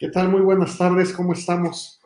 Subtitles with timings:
[0.00, 0.30] ¿Qué tal?
[0.30, 2.00] Muy buenas tardes, ¿cómo estamos?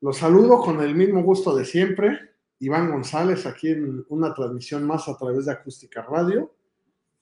[0.00, 2.18] Los saludo con el mismo gusto de siempre.
[2.58, 6.52] Iván González, aquí en una transmisión más a través de Acústica Radio,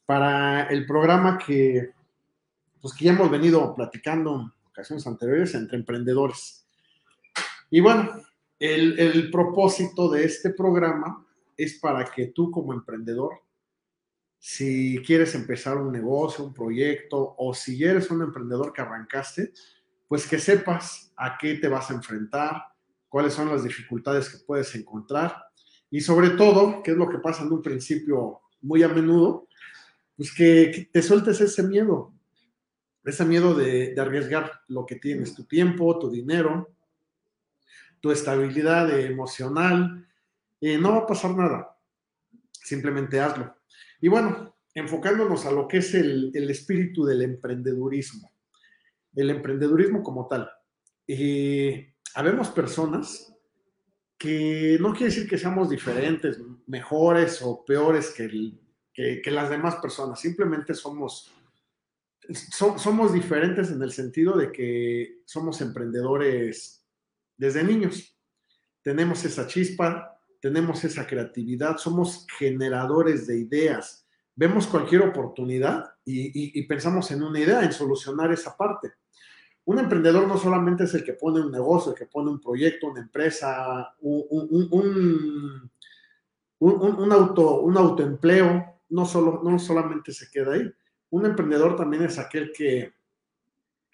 [0.07, 1.91] para el programa que,
[2.81, 6.67] pues, que ya hemos venido platicando en ocasiones anteriores entre emprendedores.
[7.69, 8.09] Y bueno,
[8.59, 11.27] el, el propósito de este programa
[11.59, 13.33] es para que tú como emprendedor
[14.49, 19.53] si quieres empezar un negocio, un proyecto, o si eres un emprendedor que arrancaste,
[20.07, 22.63] pues que sepas a qué te vas a enfrentar,
[23.09, 25.37] cuáles son las dificultades que puedes encontrar
[25.91, 29.49] y sobre todo, qué es lo que pasa en un principio muy a menudo,
[30.17, 32.15] pues que, te sueltes ese miedo,
[33.03, 36.73] ese miedo de, arriesgar lo que tienes, tu tiempo, tu dinero,
[37.99, 40.07] tu estabilidad emocional.
[40.61, 41.77] Eh, no va a pasar nada,
[42.53, 43.56] simplemente hazlo.
[44.01, 48.31] Y bueno, enfocándonos a lo que es el, espíritu del emprendedurismo,
[49.15, 50.51] el emprendedurismo como tal.
[51.09, 53.33] Eh, habemos personas
[54.19, 58.53] que no quiere decir que seamos diferentes, mejores o peores que,
[58.93, 61.33] que, las demás personas, simplemente somos,
[62.53, 66.85] somos diferentes en el sentido de que somos emprendedores
[67.37, 68.15] desde niños.
[68.83, 70.16] Tenemos esa chispa,
[70.47, 77.65] tenemos esa creatividad, somos generadores de ideas, vemos cualquier oportunidad y, pensamos en una idea,
[77.65, 78.93] en solucionar esa parte.
[79.65, 82.87] Un emprendedor no solamente es el que pone un negocio, el que pone un proyecto,
[82.87, 85.81] una empresa, un,
[86.61, 90.73] un, auto, un autoempleo, no, solo, no solamente se queda ahí.
[91.11, 92.95] Un emprendedor también es aquel que,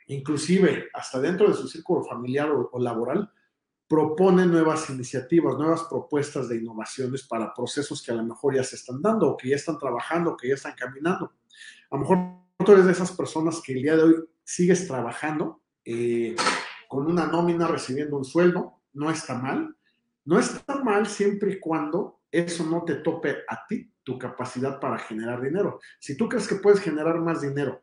[0.08, 3.32] inclusive hasta dentro de su círculo familiar o laboral,
[3.92, 8.76] propone nuevas iniciativas, nuevas propuestas de innovaciones para procesos que a lo mejor ya se
[8.76, 11.34] están dando o que ya están trabajando, que ya están caminando.
[11.90, 12.18] A lo mejor
[12.64, 16.34] tú eres de esas personas que el día de hoy sigues trabajando eh,
[16.88, 19.76] con una nómina, recibiendo un sueldo, no está mal.
[20.24, 25.00] No está mal siempre y cuando eso no te tope a ti tu capacidad para
[25.00, 25.80] generar dinero.
[26.00, 27.82] Si tú crees que puedes generar más dinero,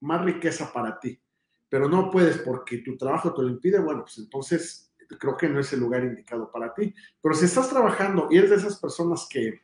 [0.00, 1.22] más riqueza para ti,
[1.68, 4.84] pero no puedes porque tu trabajo te lo impide, bueno, pues entonces
[5.18, 6.94] creo que no es el lugar indicado para ti.
[7.22, 9.62] Pero si estás trabajando y eres de esas personas que,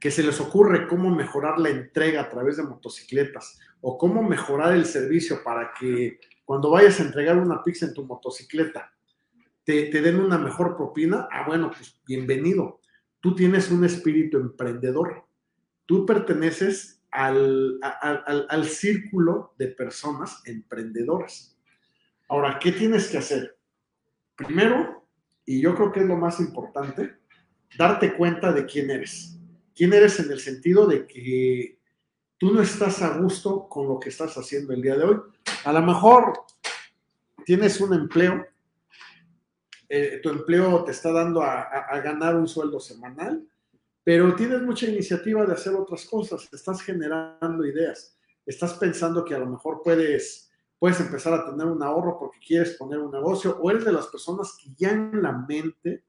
[0.00, 4.74] que se les ocurre cómo mejorar la entrega a través de motocicletas o cómo mejorar
[4.74, 8.92] el servicio para que cuando vayas a entregar una pizza en tu motocicleta
[9.64, 12.80] te, den una mejor propina, ah, bueno, pues bienvenido.
[13.20, 15.24] Tú tienes un espíritu emprendedor.
[15.86, 21.58] Tú perteneces al, al, al círculo de personas emprendedoras.
[22.28, 23.55] Ahora, ¿qué tienes que hacer?
[24.36, 25.08] Primero,
[25.46, 27.16] y yo creo que es lo más importante,
[27.76, 29.38] darte cuenta de quién eres.
[29.74, 31.78] Quién eres en el sentido de que
[32.38, 35.20] tú no estás a gusto con lo que estás haciendo el día de hoy.
[35.64, 36.44] A lo mejor
[37.44, 38.46] tienes un empleo,
[39.88, 43.46] eh, tu empleo te está dando a, a ganar un sueldo semanal,
[44.04, 49.38] pero tienes mucha iniciativa de hacer otras cosas, estás generando ideas, estás pensando que a
[49.38, 50.45] lo mejor puedes
[50.78, 54.06] puedes empezar a tener un ahorro porque quieres poner un negocio, o eres de las
[54.08, 56.04] personas que ya en la mente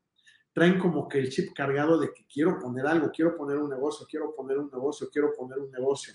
[0.54, 4.08] traen como que el chip cargado de que quiero poner algo, quiero poner un negocio,
[4.10, 6.14] quiero poner un negocio, quiero poner un negocio.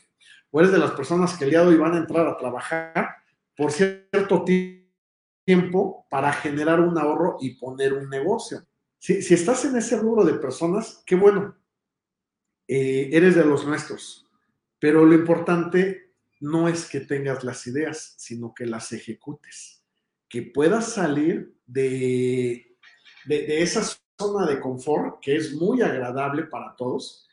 [0.50, 3.08] O eres de las personas que el día de hoy van a entrar a trabajar
[3.56, 8.66] por cierto tiempo para generar un ahorro y poner un negocio.
[8.98, 11.56] Si, estás en ese rubro de personas, qué bueno,
[12.66, 14.28] eh, eres de los nuestros.
[14.78, 16.01] Pero lo importante
[16.42, 19.80] no es que tengas las ideas, sino que las ejecutes,
[20.28, 22.76] que puedas salir de,
[23.26, 23.82] de, esa
[24.18, 27.28] zona de confort que es muy agradable para todos,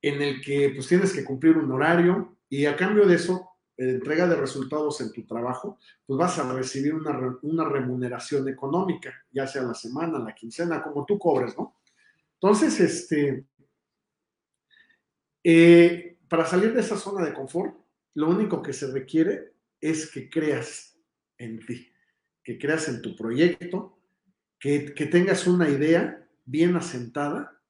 [0.00, 4.28] en el que pues tienes que cumplir un horario y a cambio de eso, entrega
[4.28, 9.62] de resultados en tu trabajo, pues vas a recibir una, una remuneración económica, ya sea
[9.62, 11.74] la semana, la quincena, como tú cobres, ¿no?
[12.34, 13.46] Entonces, este,
[15.42, 17.83] eh, para salir de esa zona de confort,
[18.14, 20.96] lo único que se requiere es que creas
[21.36, 21.88] en ti,
[22.42, 23.98] que creas en tu proyecto,
[24.58, 27.60] que, tengas una idea bien asentada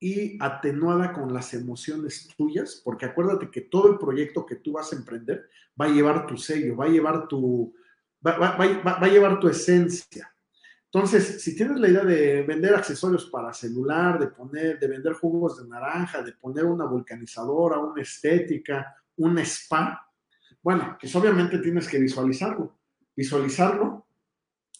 [0.00, 4.92] y atenuada con las emociones tuyas, porque acuérdate que todo el proyecto que tú vas
[4.92, 5.48] a emprender
[5.80, 7.72] va a llevar tu sello, va a llevar tu,
[8.26, 10.34] va, a llevar tu esencia.
[10.86, 15.62] Entonces, si tienes la idea de vender accesorios para celular, de poner, de vender jugos
[15.62, 20.10] de naranja, de poner una vulcanizadora, una estética, un spa,
[20.62, 22.76] bueno, pues obviamente tienes que visualizarlo.
[23.14, 24.06] Visualizarlo,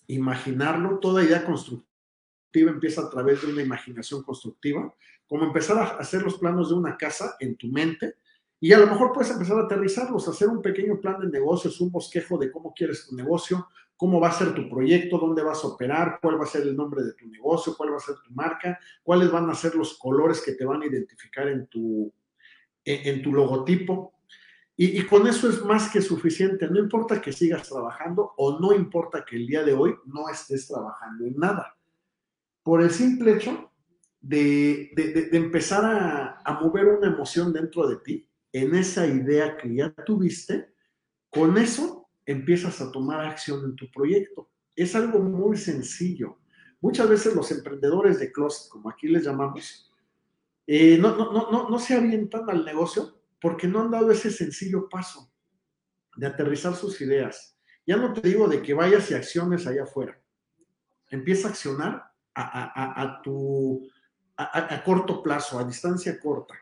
[0.06, 4.94] imaginarlo, toda idea constructiva empieza a través de una imaginación constructiva,
[5.26, 8.16] como empezar a hacer los planos de una casa en tu mente
[8.60, 11.92] y a lo mejor puedes empezar a aterrizarlos, hacer un pequeño plan de negocios, un
[11.92, 15.68] bosquejo de cómo quieres tu negocio, cómo va a ser tu proyecto, dónde vas a
[15.68, 18.32] operar, cuál va a ser el nombre de tu negocio, cuál va a ser tu
[18.32, 22.12] marca, cuáles van a ser los colores que te van a identificar en tu,
[22.84, 24.12] en, tu logotipo.
[24.78, 26.68] Y, y, con eso es más que suficiente.
[26.68, 30.68] No importa que sigas trabajando o no importa que el día de hoy no estés
[30.68, 31.74] trabajando en nada
[32.68, 33.72] por el simple hecho
[34.20, 34.90] de,
[35.32, 40.74] empezar a, a, mover una emoción dentro de ti, en esa idea que ya tuviste,
[41.30, 44.50] con eso empiezas a tomar acción en tu proyecto.
[44.76, 46.40] Es algo muy sencillo.
[46.82, 49.90] Muchas veces los emprendedores de closet, como aquí les llamamos,
[50.66, 54.88] eh, no, no, no, no se avientan al negocio porque no han dado ese sencillo
[54.88, 55.30] paso
[56.16, 57.56] de aterrizar sus ideas.
[57.86, 60.20] Ya no te digo de que vayas y acciones allá afuera.
[61.10, 63.88] Empieza a accionar a, tu,
[64.36, 66.54] a, corto plazo, a distancia corta.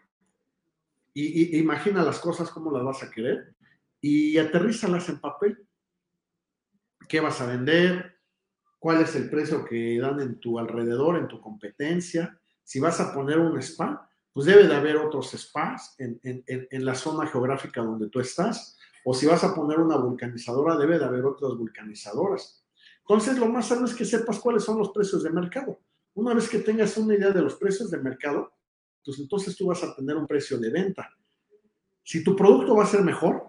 [1.12, 3.54] Y, imagina las cosas como las vas a querer
[4.00, 5.66] y aterrízalas en papel.
[7.08, 8.18] ¿Qué vas a vender?
[8.78, 12.38] ¿Cuál es el precio que dan en tu alrededor, en tu competencia?
[12.62, 16.84] Si vas a poner un spa, pues debe de haber otros spas en, en, en,
[16.84, 18.76] la zona geográfica donde tú estás.
[19.02, 22.62] O si vas a poner una vulcanizadora, debe de haber otras vulcanizadoras.
[23.00, 25.80] Entonces, lo más sano es que sepas cuáles son los precios de mercado.
[26.12, 28.52] Una vez que tengas una idea de los precios de mercado,
[29.02, 31.08] pues entonces tú vas a tener un precio de venta.
[32.04, 33.42] Si tu producto va a ser mejor,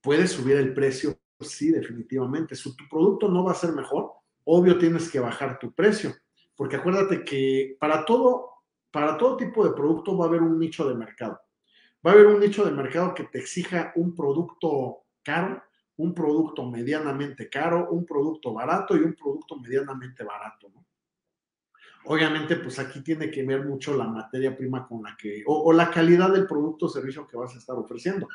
[0.00, 2.56] puedes subir el precio, sí, definitivamente.
[2.56, 4.10] Si tu producto no va a ser mejor,
[4.42, 6.12] obvio tienes que bajar tu precio,
[6.56, 8.51] porque acuérdate que para todo,
[8.92, 11.40] para todo tipo de producto va a haber un nicho de mercado.
[12.04, 15.62] Va a haber un nicho de mercado que te exija un producto caro
[15.96, 20.86] un producto medianamente caro, un producto barato y un producto medianamente barato, ¿no?
[22.04, 25.88] Obviamente, pues aquí tiene que ver mucho la materia prima con la que, o, la
[25.88, 28.26] calidad del producto o servicio que vas a estar ofreciendo.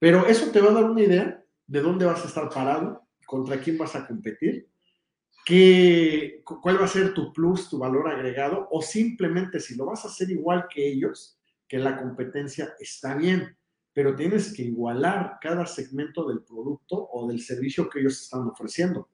[0.00, 3.60] Pero eso te va a dar una idea de dónde vas a estar parado, contra
[3.60, 4.68] quién vas a competir,
[5.44, 10.04] qué, cuál va a ser tu plus, tu valor agregado, o simplemente si lo vas
[10.04, 13.56] a hacer igual que ellos, que la competencia está bien
[13.94, 19.10] pero tienes que igualar cada segmento del producto o del servicio que ellos están ofreciendo.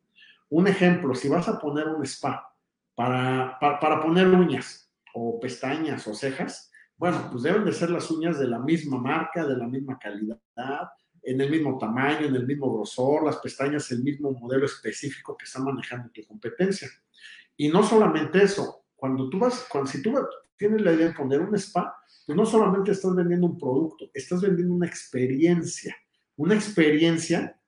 [0.50, 2.54] Un ejemplo, si vas a poner un spa
[2.94, 8.38] para, para, poner uñas o pestañas o cejas, bueno, pues deben de ser las uñas
[8.38, 10.38] de la misma marca, de la misma calidad,
[11.22, 15.44] en el mismo tamaño, en el mismo grosor, las pestañas, el mismo modelo específico que
[15.44, 16.88] está manejando tu competencia.
[17.56, 20.14] Y no solamente eso, cuando tú vas, cuando, si tú
[20.56, 21.94] tienes la idea de poner un spa,
[22.26, 25.96] pues no solamente estás vendiendo un producto, estás vendiendo una experiencia,
[26.36, 27.58] una experiencia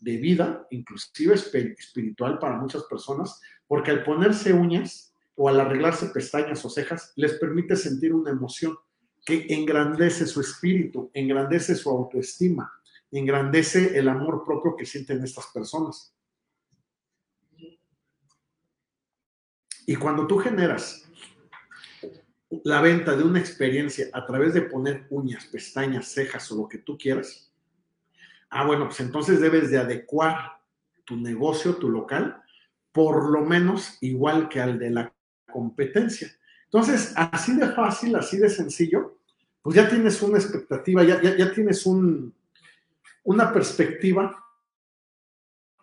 [0.00, 6.64] de vida, inclusive espiritual para muchas personas, porque al ponerse uñas o al arreglarse pestañas
[6.64, 8.76] o cejas, les permite sentir una emoción
[9.24, 12.72] que engrandece su espíritu, engrandece su autoestima,
[13.10, 16.14] engrandece el amor propio que sienten estas personas.
[19.86, 21.08] Y cuando tú generas
[22.64, 26.78] la venta de una experiencia a través de poner uñas, pestañas, cejas o lo que
[26.78, 27.50] tú quieras,
[28.50, 30.60] ah, bueno, pues entonces debes de adecuar
[31.04, 32.42] tu negocio, tu local,
[32.92, 35.14] por lo menos igual que al de la
[35.50, 36.30] competencia.
[36.64, 39.18] Entonces, así de fácil, así de sencillo,
[39.62, 42.34] pues ya tienes una expectativa, ya, ya, tienes un,
[43.24, 44.44] una perspectiva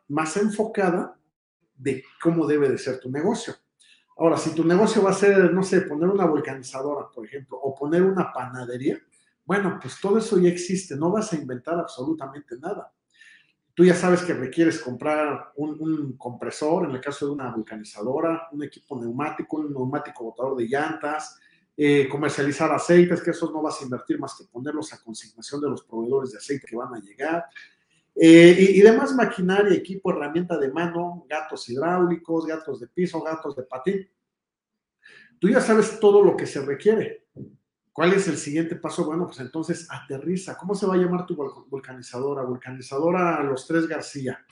[0.08, 1.20] más enfocada
[1.76, 3.56] de cómo debe de ser tu negocio.
[4.18, 7.76] Ahora, si tu negocio va a ser, no sé, poner una vulcanizadora, por ejemplo, o
[7.76, 8.98] poner una panadería,
[9.44, 12.92] bueno, pues todo eso ya existe, no vas a inventar absolutamente nada.
[13.74, 18.64] Tú ya sabes que requieres comprar un, compresor, en el caso de una vulcanizadora, un
[18.64, 21.38] equipo neumático, un neumático botador de llantas,
[21.78, 25.70] eh, comercializar aceites, que esos no vas a invertir más que ponerlos a consignación de
[25.70, 27.46] los proveedores de aceite que van a llegar.
[28.16, 33.64] Eh, y, demás maquinaria, equipo, herramienta de mano, gatos hidráulicos, gatos de piso, gatos de
[33.64, 34.10] patín.
[35.38, 37.28] Tú ya sabes todo lo que se requiere.
[37.92, 39.06] ¿Cuál es el siguiente paso?
[39.06, 40.58] Bueno, pues entonces aterriza.
[40.58, 41.36] ¿Cómo se va a llamar tu
[41.68, 42.44] vulcanizadora?
[42.44, 44.46] Vulcanizadora a los tres García.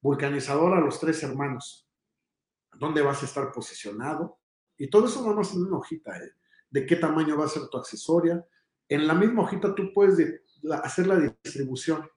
[0.00, 1.86] Vulcanizadora a los tres hermanos.
[2.78, 4.38] ¿Dónde vas a estar posicionado?
[4.78, 6.16] Y todo eso vamos en una hojita.
[6.18, 6.32] ¿eh?
[6.70, 8.44] De qué tamaño va a ser tu accesoria.
[8.88, 10.40] En la misma hojita tú puedes
[10.82, 12.08] hacer la distribución,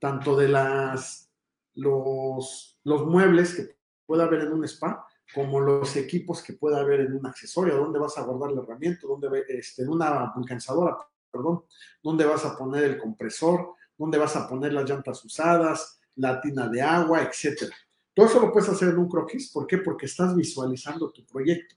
[0.00, 1.30] tanto de las,
[1.74, 7.00] los, los muebles que pueda haber en un spa, como los equipos que pueda haber
[7.00, 10.98] en un accesorio, dónde vas a guardar la herramienta, dónde, este, en una vulcanizadora,
[11.30, 11.64] perdón,
[12.02, 16.68] dónde vas a poner el compresor, dónde vas a poner las llantas usadas, la tina
[16.68, 17.74] de agua, etcétera.
[18.14, 19.50] Todo eso lo puedes hacer en un croquis.
[19.50, 19.78] ¿Por qué?
[19.78, 21.76] Porque estás visualizando tu proyecto.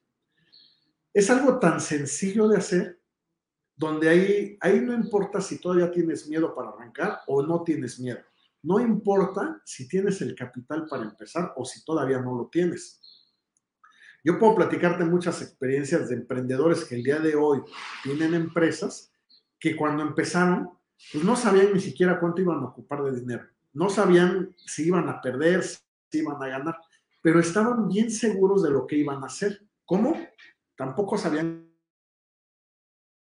[1.15, 2.99] Es algo tan sencillo de hacer,
[3.73, 8.19] donde ahí, ahí no importa si todavía tienes miedo para arrancar o no tienes miedo.
[8.61, 12.99] No importa si tienes el capital para empezar o si todavía no lo tienes.
[14.25, 17.61] Yo puedo platicarte muchas experiencias de emprendedores que el día de hoy
[18.03, 19.13] tienen empresas
[19.57, 20.69] que cuando empezaron,
[21.13, 23.45] pues no sabían ni siquiera cuánto iban a ocupar de dinero.
[23.71, 25.79] No sabían si iban a perder, si
[26.11, 26.77] iban a ganar,
[27.21, 29.61] pero estaban bien seguros de lo que iban a hacer.
[29.85, 30.17] ¿Cómo?
[30.75, 31.71] Tampoco sabían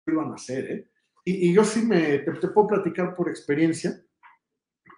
[0.05, 0.71] qué iban a hacer.
[0.71, 0.91] ¿eh?
[1.25, 4.03] Y, yo sí me, te, puedo platicar por experiencia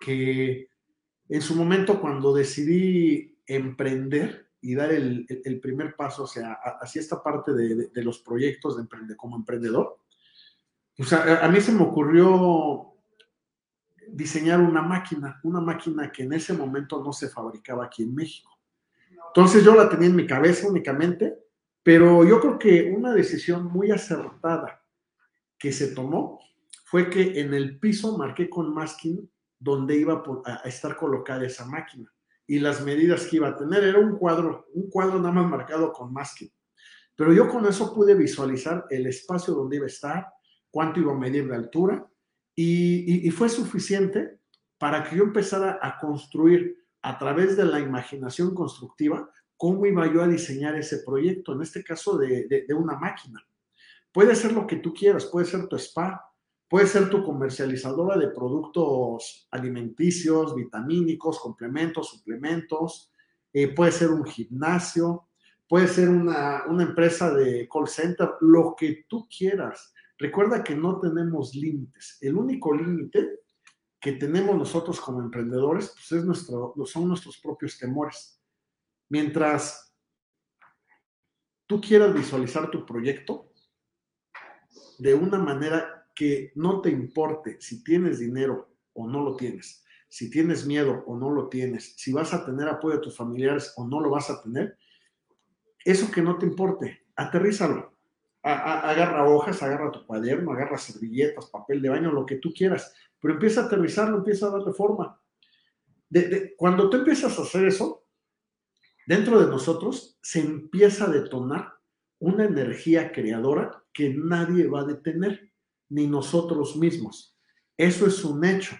[0.00, 0.68] que
[1.28, 5.26] en su momento cuando decidí emprender y dar el,
[5.60, 9.98] primer paso, sea, hacia esta parte de, los proyectos de emprender, como emprendedor,
[11.12, 12.94] a, a, mí se me ocurrió
[14.08, 18.58] diseñar una máquina, una máquina que en ese momento no se fabricaba aquí en México.
[19.28, 21.43] Entonces yo la tenía en mi cabeza únicamente,
[21.84, 24.82] pero yo creo que una decisión muy acertada
[25.56, 26.40] que se tomó
[26.86, 32.12] fue que en el piso marqué con masking donde iba a estar colocada esa máquina
[32.46, 33.84] y las medidas que iba a tener.
[33.84, 36.50] Era un cuadro, un cuadro nada más marcado con masking.
[37.16, 40.26] Pero yo con eso pude visualizar el espacio donde iba a estar,
[40.70, 42.06] cuánto iba a medir de altura
[42.56, 44.38] y, fue suficiente
[44.78, 50.22] para que yo empezara a construir a través de la imaginación constructiva cómo iba yo
[50.22, 53.44] a diseñar ese proyecto, en este caso de, una máquina.
[54.12, 56.22] Puede ser lo que tú quieras, puede ser tu spa,
[56.68, 63.12] puede ser tu comercializadora de productos alimenticios, vitamínicos, complementos, suplementos,
[63.52, 65.28] eh, puede ser un gimnasio,
[65.68, 69.92] puede ser una, empresa de call center, lo que tú quieras.
[70.18, 72.18] Recuerda que no tenemos límites.
[72.20, 73.40] El único límite
[74.00, 78.33] que tenemos nosotros como emprendedores pues es nuestro, son nuestros propios temores.
[79.14, 79.94] Mientras
[81.68, 83.52] tú quieras visualizar tu proyecto
[84.98, 90.30] de una manera que no te importe si tienes dinero o no lo tienes, si
[90.30, 93.86] tienes miedo o no lo tienes, si vas a tener apoyo de tus familiares o
[93.86, 94.76] no lo vas a tener,
[95.84, 97.94] eso que no te importe, aterrízalo
[98.42, 103.34] agarra hojas, agarra tu cuaderno, agarra servilletas, papel de baño, lo que tú quieras, pero
[103.34, 105.20] empieza a aterrizarlo, empieza a darle forma.
[106.56, 108.03] cuando tú empiezas a hacer eso,
[109.06, 111.74] dentro de nosotros se empieza a detonar
[112.18, 115.52] una energía creadora que nadie va a detener,
[115.90, 117.36] ni nosotros mismos.
[117.76, 118.76] Eso es un hecho.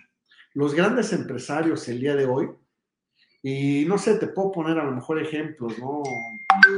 [0.55, 2.49] Los grandes empresarios el día de hoy,
[3.43, 6.03] y no sé, te puedo poner a lo mejor ejemplos, ¿no?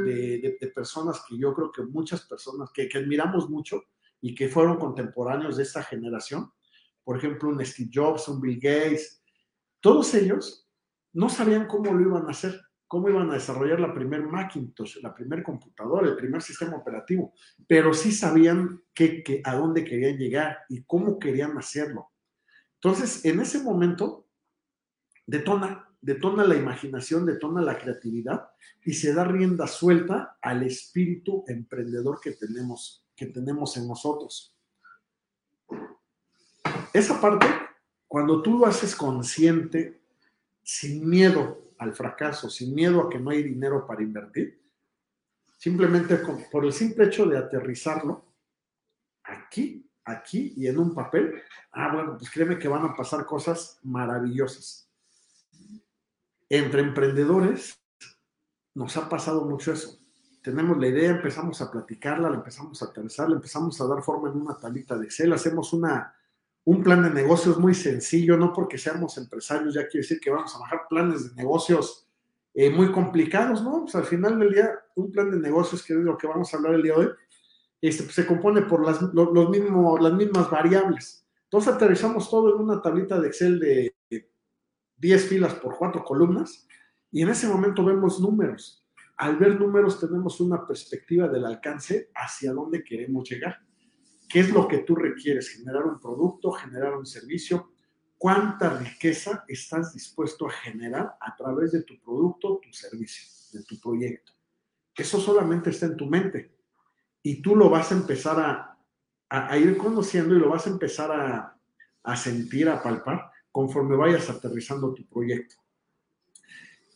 [0.04, 3.84] de, personas que yo creo que muchas personas que, admiramos mucho
[4.20, 6.50] y que fueron contemporáneos de esta generación,
[7.04, 9.22] por ejemplo, un Steve Jobs, un Bill Gates,
[9.80, 10.68] todos ellos
[11.12, 15.14] no sabían cómo lo iban a hacer, cómo iban a desarrollar la primer Macintosh, la
[15.14, 17.32] primer computadora, el primer sistema operativo,
[17.66, 22.10] pero sí sabían que, a dónde querían llegar y cómo querían hacerlo.
[22.74, 24.26] Entonces, en ese momento,
[25.26, 28.50] detona detona la imaginación, detona la creatividad
[28.84, 34.54] y se da rienda suelta al espíritu emprendedor que tenemos, que tenemos en nosotros.
[36.92, 37.46] Esa parte,
[38.06, 40.00] cuando tú lo haces consciente,
[40.62, 44.60] sin miedo al fracaso, sin miedo a que no hay dinero para invertir,
[45.58, 46.16] simplemente
[46.50, 48.24] por el simple hecho de aterrizarlo
[49.24, 51.42] aquí, aquí y en un papel,
[51.72, 54.86] ah, bueno, pues créeme que van a pasar cosas maravillosas
[56.48, 57.82] entre emprendedores
[58.74, 59.98] nos ha pasado mucho eso.
[60.42, 64.28] Tenemos la idea, empezamos a platicarla, la empezamos a aterrizar, la empezamos a dar forma
[64.28, 66.14] en una tablita de Excel, hacemos una,
[66.66, 70.54] un plan de negocios muy sencillo, no porque seamos empresarios ya quiere decir que vamos
[70.54, 72.08] a bajar planes de negocios
[72.54, 73.82] eh, muy complicados, ¿no?
[73.82, 76.56] Pues al final del día, un plan de negocios, que es lo que vamos a
[76.56, 77.08] hablar el día de hoy,
[77.80, 81.24] este, pues, se compone por las, los las mismas variables.
[81.44, 83.94] Entonces aterrizamos todo en una tablita de Excel de
[84.96, 86.66] 10 filas por cuatro columnas
[87.12, 88.84] y en ese momento vemos números.
[89.18, 93.65] Al ver números tenemos una perspectiva del alcance hacia dónde queremos llegar.
[94.28, 95.50] ¿Qué es lo que tú requieres?
[95.50, 97.72] Generar un producto, generar un servicio.
[98.18, 103.78] ¿Cuánta riqueza estás dispuesto a generar a través de tu producto, tu servicio, de tu
[103.78, 104.32] proyecto?
[104.94, 106.52] Eso solamente está en tu mente.
[107.22, 108.38] y tú lo vas a empezar
[109.28, 111.58] a, ir conociendo y lo vas a empezar a,
[112.04, 115.56] a sentir, a palpar conforme vayas aterrizando tu proyecto.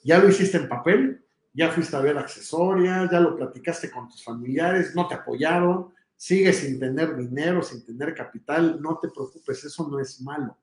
[0.04, 4.22] Ya lo hiciste en papel, ya fuiste a ver accesorias, ya lo platicaste con tus
[4.22, 9.88] familiares, no te apoyaron, sigues sin tener dinero, sin tener capital, no te preocupes, eso
[9.88, 10.54] no es malo.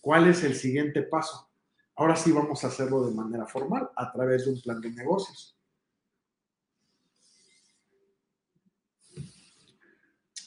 [0.00, 1.50] ¿Cuál es el siguiente paso?
[1.96, 5.54] Ahora sí vamos a hacerlo de manera formal a través de un plan de negocios.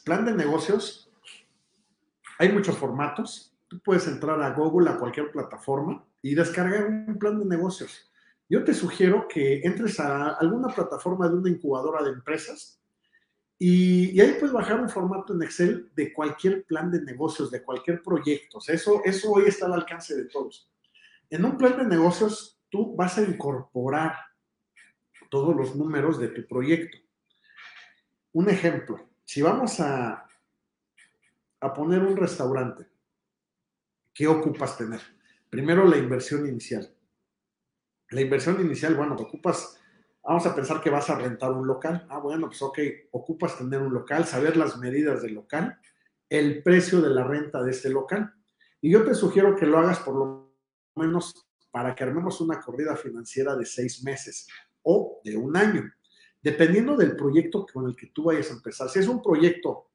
[0.03, 1.11] Plan de negocios,
[2.39, 3.55] hay muchos formatos.
[3.67, 8.11] Tú puedes entrar a Google, a cualquier plataforma y descargar un plan de negocios.
[8.49, 12.81] Yo te sugiero que entres a alguna plataforma de una incubadora de empresas
[13.57, 18.01] y, ahí puedes bajar un formato en Excel de cualquier plan de negocios, de cualquier
[18.01, 18.59] proyecto.
[18.67, 20.69] eso, eso hoy está al alcance de todos.
[21.29, 24.17] En un plan de negocios, tú vas a incorporar
[25.29, 26.97] todos los números de tu proyecto.
[28.33, 30.27] Un ejemplo, si vamos a,
[31.61, 32.87] a poner un restaurante,
[34.13, 35.01] ¿qué ocupas tener?
[35.49, 36.93] Primero la inversión inicial.
[38.09, 39.81] La inversión inicial, bueno, te ocupas,
[40.25, 42.05] vamos a pensar que vas a rentar un local.
[42.09, 42.79] Ah, bueno, pues ok,
[43.11, 45.77] ocupas tener un local, saber las medidas del local,
[46.29, 48.33] el precio de la renta de este local.
[48.81, 50.55] Y yo te sugiero que lo hagas por lo
[50.95, 54.47] menos para que armemos una corrida financiera de seis meses
[54.81, 55.83] o de un año,
[56.41, 58.89] dependiendo del proyecto con el que tú vayas a empezar.
[58.89, 59.89] Si es un proyecto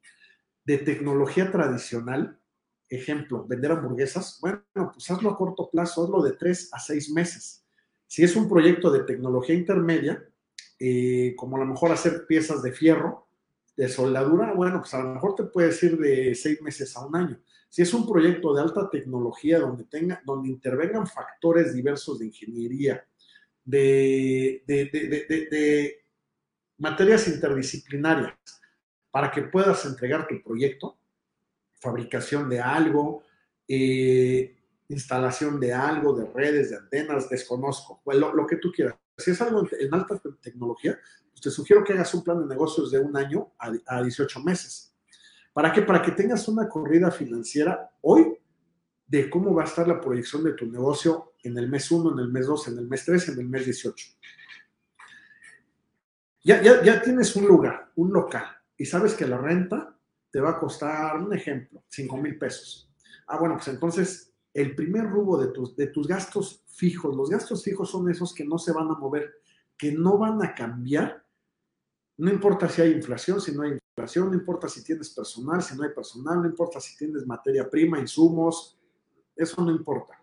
[0.63, 2.39] de tecnología tradicional,
[2.87, 7.60] ejemplo, vender hamburguesas, bueno, pues hazlo a corto plazo, hazlo de tres a seis meses
[8.11, 10.21] si es un proyecto de tecnología intermedia,
[10.77, 13.29] eh, como a lo mejor hacer piezas de fierro,
[13.77, 17.15] de soldadura, bueno, pues a lo mejor te puede ir de seis meses a un
[17.15, 17.39] año.
[17.69, 23.01] Si es un proyecto de alta tecnología donde, tenga, donde intervengan factores diversos de ingeniería,
[23.63, 26.03] de, de
[26.79, 28.33] materias interdisciplinarias,
[29.09, 30.97] para que puedas entregar tu proyecto,
[31.79, 33.23] fabricación de algo,
[33.69, 34.53] eh,
[34.93, 38.95] instalación de algo, de redes, de antenas, desconozco, pues lo, que tú quieras.
[39.17, 40.99] Si es algo en, alta tecnología,
[41.29, 44.39] pues te sugiero que hagas un plan de negocios de un año a, a 18
[44.41, 44.95] meses.
[45.53, 45.81] ¿Para qué?
[45.81, 48.37] Para que tengas una corrida financiera hoy
[49.07, 52.19] de cómo va a estar la proyección de tu negocio en el mes 1, en
[52.19, 54.07] el mes 2, en el mes 3, en el mes 18.
[56.43, 58.45] Ya, ya, ya tienes un lugar, un local,
[58.77, 59.95] y sabes que la renta
[60.31, 62.89] te va a costar, un ejemplo, 5 mil pesos.
[63.27, 67.63] Ah, bueno, pues entonces el primer rubro de tus, de tus gastos fijos, los gastos
[67.63, 69.41] fijos son esos que no se van a mover,
[69.77, 71.25] que no van a cambiar,
[72.17, 75.75] no importa si hay inflación, si no hay inflación, no importa si tienes personal, si
[75.75, 78.77] no hay personal, no importa si tienes materia prima, insumos,
[79.35, 80.21] eso no importa.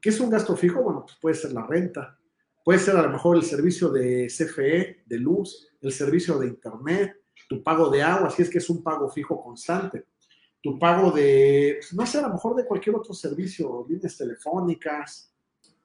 [0.00, 0.82] ¿Qué es un gasto fijo?
[0.82, 2.18] Bueno, pues puede ser la renta,
[2.64, 7.22] puede ser a lo mejor el servicio de CFE, de luz, el servicio de internet,
[7.48, 10.06] tu pago de agua, si es que es un pago fijo constante
[10.62, 15.32] tu pago de, no sé, a lo mejor de cualquier otro servicio, líneas telefónicas,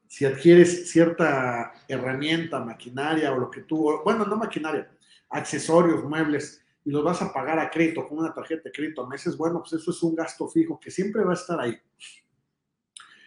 [0.07, 4.91] si adquieres cierta herramienta, maquinaria o lo que tú, bueno, no maquinaria,
[5.29, 9.07] accesorios, muebles, y los vas a pagar a crédito con una tarjeta de crédito a
[9.07, 11.77] meses, bueno, pues eso es un gasto fijo que siempre va a estar ahí.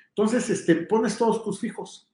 [0.09, 2.11] Entonces, este, pones todos tus fijos.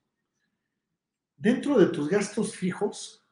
[1.37, 3.25] Dentro de tus gastos fijos,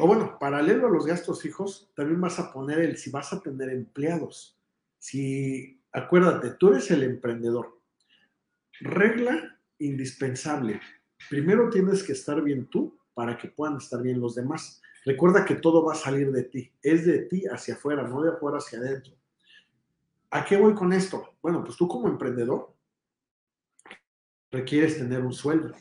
[0.00, 3.40] o bueno, paralelo a los gastos fijos, también vas a poner el si vas a
[3.40, 4.57] tener empleados.
[4.98, 7.80] Si, acuérdate, tú eres el emprendedor.
[8.80, 10.80] Regla indispensable.
[11.30, 14.80] Primero tienes que estar bien tú para que puedan estar bien los demás.
[15.04, 16.72] Recuerda que todo va a salir de ti.
[16.82, 19.14] Es de ti hacia afuera, no de afuera hacia adentro.
[20.30, 21.36] ¿A qué voy con esto?
[21.40, 22.74] Bueno, pues tú como emprendedor
[24.50, 25.74] requieres tener un sueldo.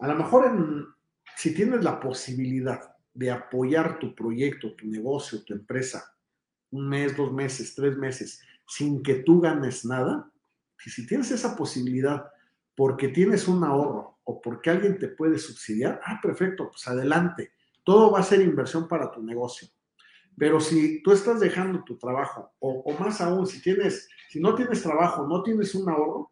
[0.00, 0.94] A lo mejor
[1.36, 6.17] si tienes la posibilidad de apoyar tu proyecto, tu negocio, tu empresa
[6.70, 10.30] un mes, dos meses, tres meses, sin que tú ganes nada,
[10.84, 12.30] y si tienes esa posibilidad
[12.74, 17.52] porque tienes un ahorro o porque alguien te puede subsidiar, ah, perfecto, pues adelante.
[17.82, 19.68] Todo va a ser inversión para tu negocio.
[20.36, 24.82] Pero si tú estás dejando tu trabajo, o, más aún, si tienes, si no tienes
[24.82, 26.30] trabajo, no tienes un ahorro,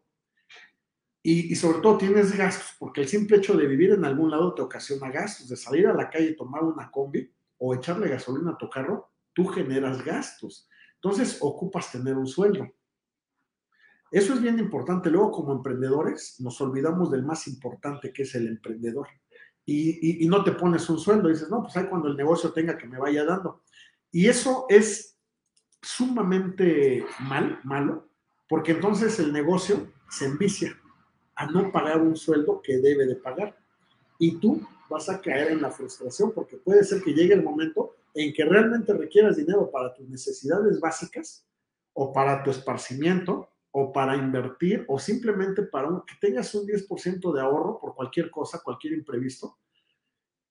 [1.21, 4.53] y, y, sobre todo tienes gastos, porque el simple hecho de vivir en algún lado
[4.53, 8.57] te ocasiona gastos, de salir a la calle tomar una combi o echarle gasolina a
[8.57, 10.67] tu carro, tú generas gastos.
[10.95, 12.67] Entonces, ocupas tener un sueldo.
[14.09, 15.11] Eso es bien importante.
[15.11, 19.07] Luego, como emprendedores, nos olvidamos del más importante que es el emprendedor.
[19.63, 22.87] Y, no te pones un sueldo, dices, no, pues ahí cuando el negocio tenga que
[22.87, 23.61] me vaya dando.
[24.11, 25.19] Y eso es
[25.83, 28.09] sumamente mal, malo,
[28.49, 30.75] porque entonces el negocio se envicia
[31.35, 33.55] a no pagar un sueldo que debe de pagar.
[34.17, 37.97] Y tú vas a caer en la frustración, porque puede ser que llegue el momento
[38.17, 41.47] en que realmente requieras dinero para tus necesidades básicas
[41.93, 47.41] o para tu esparcimiento o para invertir o simplemente para que tengas un 10% de
[47.41, 49.59] ahorro por cualquier cosa, cualquier imprevisto,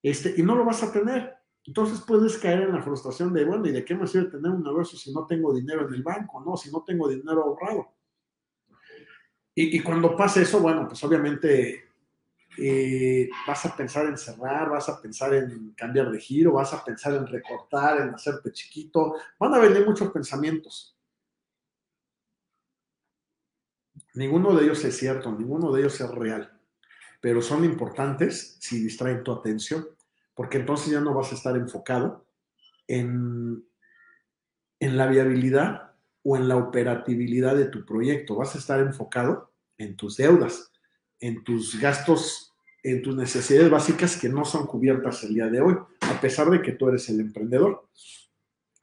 [0.00, 1.34] este, y no lo vas a tener.
[1.64, 4.62] Entonces puedes caer en la frustración de, bueno, ¿y de qué me sirve tener un
[4.62, 6.56] negocio si no tengo dinero en el banco, no?
[6.56, 7.88] Si no tengo dinero ahorrado.
[9.56, 11.86] Y, y cuando pasa eso, bueno, pues obviamente
[12.58, 16.84] eh, vas a pensar en cerrar, vas a pensar en cambiar de giro, vas a
[16.84, 19.14] pensar en recortar, en hacerte chiquito.
[19.38, 20.96] Van a venir muchos pensamientos.
[24.14, 26.58] Ninguno de ellos es cierto, ninguno de ellos es real,
[27.20, 29.86] pero son importantes si distraen tu atención,
[30.34, 32.26] porque entonces ya no vas a estar enfocado
[32.86, 33.62] en,
[34.80, 35.92] en la viabilidad
[36.22, 40.72] o en la operatividad de tu proyecto, vas a estar enfocado en tus deudas,
[41.20, 42.45] en tus gastos,
[42.86, 46.62] en tus necesidades básicas que no son cubiertas el día de hoy, a pesar de
[46.62, 47.88] que tú eres el emprendedor.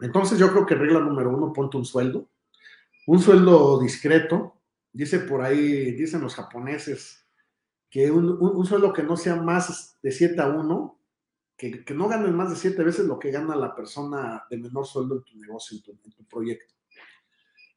[0.01, 2.27] Entonces yo creo que regla número uno, ponte un sueldo,
[3.07, 4.57] un sueldo discreto.
[4.91, 7.25] Dice por ahí, dicen los japoneses,
[7.89, 10.99] que un, sueldo que no sea más de 7 a 1,
[11.55, 15.15] que, no ganes más de 7 veces lo que gana la persona de menor sueldo
[15.15, 16.73] en tu negocio, en tu proyecto.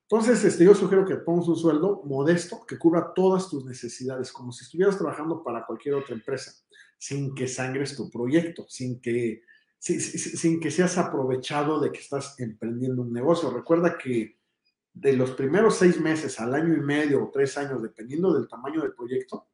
[0.08, 4.52] Entonces, este, yo sugiero que pongas un sueldo modesto que cubra todas tus necesidades, como
[4.52, 6.52] si estuvieras trabajando para cualquier otra empresa,
[6.96, 9.42] sin que sangres tu proyecto, sin que,
[9.80, 13.50] sin, que seas aprovechado de que estás emprendiendo un negocio.
[13.50, 14.38] Recuerda que
[14.92, 18.82] de los primeros seis meses al año y medio o tres años, dependiendo del tamaño
[18.82, 19.48] del proyecto,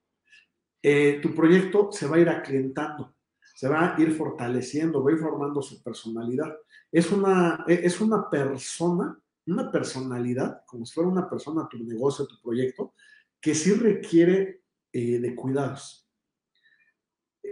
[0.82, 3.14] eh, tu proyecto se va a ir aclientando,
[3.54, 6.54] se va a ir fortaleciendo, va a ir formando su personalidad.
[6.90, 12.40] Es una, es una persona una personalidad, como si fuera una persona tu negocio, tu
[12.40, 12.94] proyecto,
[13.40, 16.08] que sí requiere eh, de cuidados.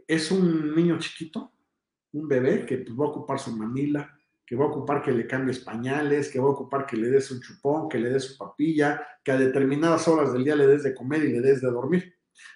[0.07, 1.53] Es un niño chiquito,
[2.12, 5.26] un bebé que pues, va a ocupar su mamila, que va a ocupar que le
[5.26, 8.37] cambies pañales, que va a ocupar que le des un chupón, que le des su
[8.37, 11.70] papilla, que a determinadas horas del día le des de comer y le des de
[11.70, 12.14] dormir.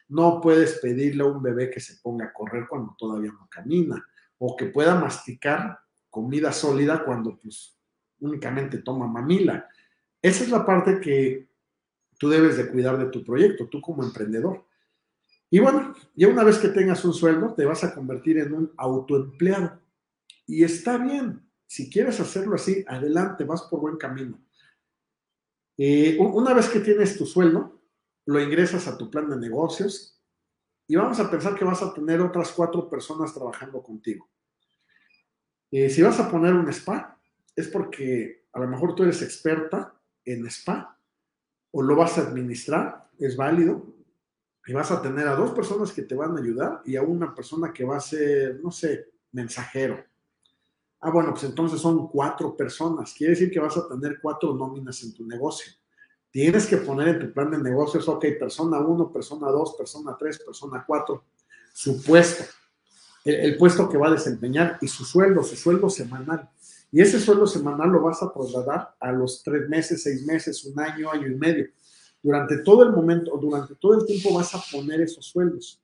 [0.08, 4.04] No puedes pedirle a un bebé que se ponga a correr cuando todavía no camina
[4.38, 5.78] o que pueda masticar
[6.10, 7.78] comida sólida cuando pues
[8.24, 9.68] únicamente toma mamila.
[10.20, 11.48] Esa es la parte que
[12.18, 14.64] tú debes de cuidar de tu proyecto, tú como emprendedor.
[15.50, 18.72] Y bueno, ya una vez que tengas un sueldo, te vas a convertir en un
[18.76, 19.80] autoempleado.
[20.46, 24.40] Y está bien, si quieres hacerlo así, adelante, vas por buen camino.
[25.76, 27.80] Eh, una vez que tienes tu sueldo,
[28.26, 30.20] lo ingresas a tu plan de negocios
[30.86, 34.28] y vamos a pensar que vas a tener otras cuatro personas trabajando contigo.
[35.70, 37.13] Eh, si vas a poner un spa,
[37.56, 40.98] es porque a lo mejor tú eres experta en spa
[41.70, 43.94] o lo vas a administrar, es válido,
[44.66, 47.34] y vas a tener a dos personas que te van a ayudar y a una
[47.34, 50.02] persona que va a ser, no sé, mensajero.
[51.00, 53.12] Ah, bueno, pues entonces son cuatro personas.
[53.12, 55.70] Quiere decir que vas a tener cuatro nóminas en tu negocio.
[56.30, 60.38] Tienes que poner en tu plan de negocios, ok, persona uno, persona dos, persona tres,
[60.38, 61.24] persona cuatro,
[61.72, 62.44] su puesto,
[63.24, 66.48] el, el puesto que va a desempeñar y su sueldo, su sueldo semanal.
[66.94, 70.78] Y ese sueldo semanal lo vas a trasladar a los tres meses, seis meses, un
[70.78, 71.66] año, año y medio.
[72.22, 75.82] Durante todo el momento, durante todo el tiempo vas a poner esos sueldos.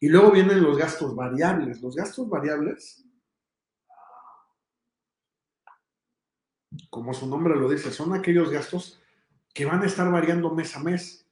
[0.00, 1.82] Y luego vienen los gastos variables.
[1.82, 3.04] Los gastos variables,
[6.88, 8.98] como su nombre lo dice, son aquellos gastos
[9.52, 11.26] que van a estar variando mes a mes.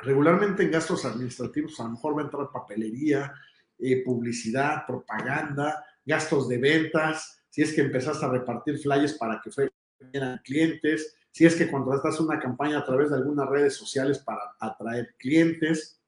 [0.00, 3.32] Regularmente en gastos administrativos a lo mejor va a entrar papelería,
[3.78, 9.50] eh, publicidad, propaganda, gastos de ventas, si es que empezaste a repartir flyers para que
[9.50, 14.42] fueran clientes, si es que contrataste una campaña a través de algunas redes sociales para
[14.60, 15.98] atraer clientes,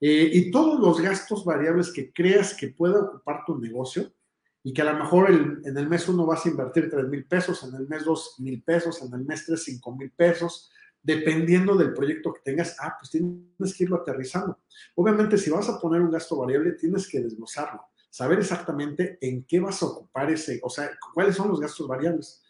[0.00, 4.10] eh, y todos los gastos variables que creas que pueda ocupar tu negocio
[4.62, 7.62] y que a lo mejor en el mes uno vas a invertir 3 mil pesos,
[7.64, 10.70] en el mes 2 mil pesos, en el mes 3 5 mil pesos,
[11.02, 14.60] dependiendo del proyecto que tengas, ah, pues tienes que irlo aterrizando.
[14.94, 17.82] Obviamente, si vas a poner un gasto variable, tienes que desglosarlo
[18.16, 22.42] saber exactamente en qué vas a ocupar ese, o sea, cuáles son los gastos variables.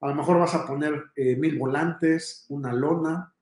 [0.00, 3.34] A lo mejor vas a poner eh, mil volantes, una lona,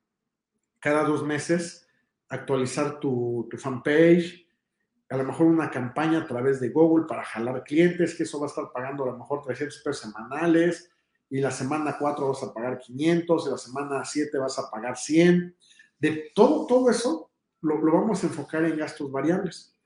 [0.77, 1.87] cada dos meses
[2.27, 4.45] actualizar tu, tu fanpage,
[5.09, 8.47] a lo mejor una campaña a través de Google para jalar clientes, que eso va
[8.47, 10.91] a estar pagando a lo mejor 300 pesos semanales,
[11.29, 14.97] y la semana 4 vas a pagar 500, y la semana 7 vas a pagar
[14.97, 15.55] 100.
[15.97, 17.31] De todo, todo eso
[17.61, 19.76] lo, lo vamos a enfocar en gastos variables.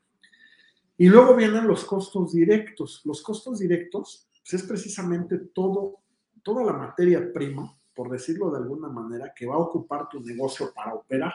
[1.02, 3.02] Y luego vienen los costos directos.
[3.06, 6.04] Los costos directos pues, es precisamente todo,
[6.44, 10.72] toda la materia prima, por decirlo de alguna manera, que va a ocupar tu negocio
[10.72, 11.34] para operar.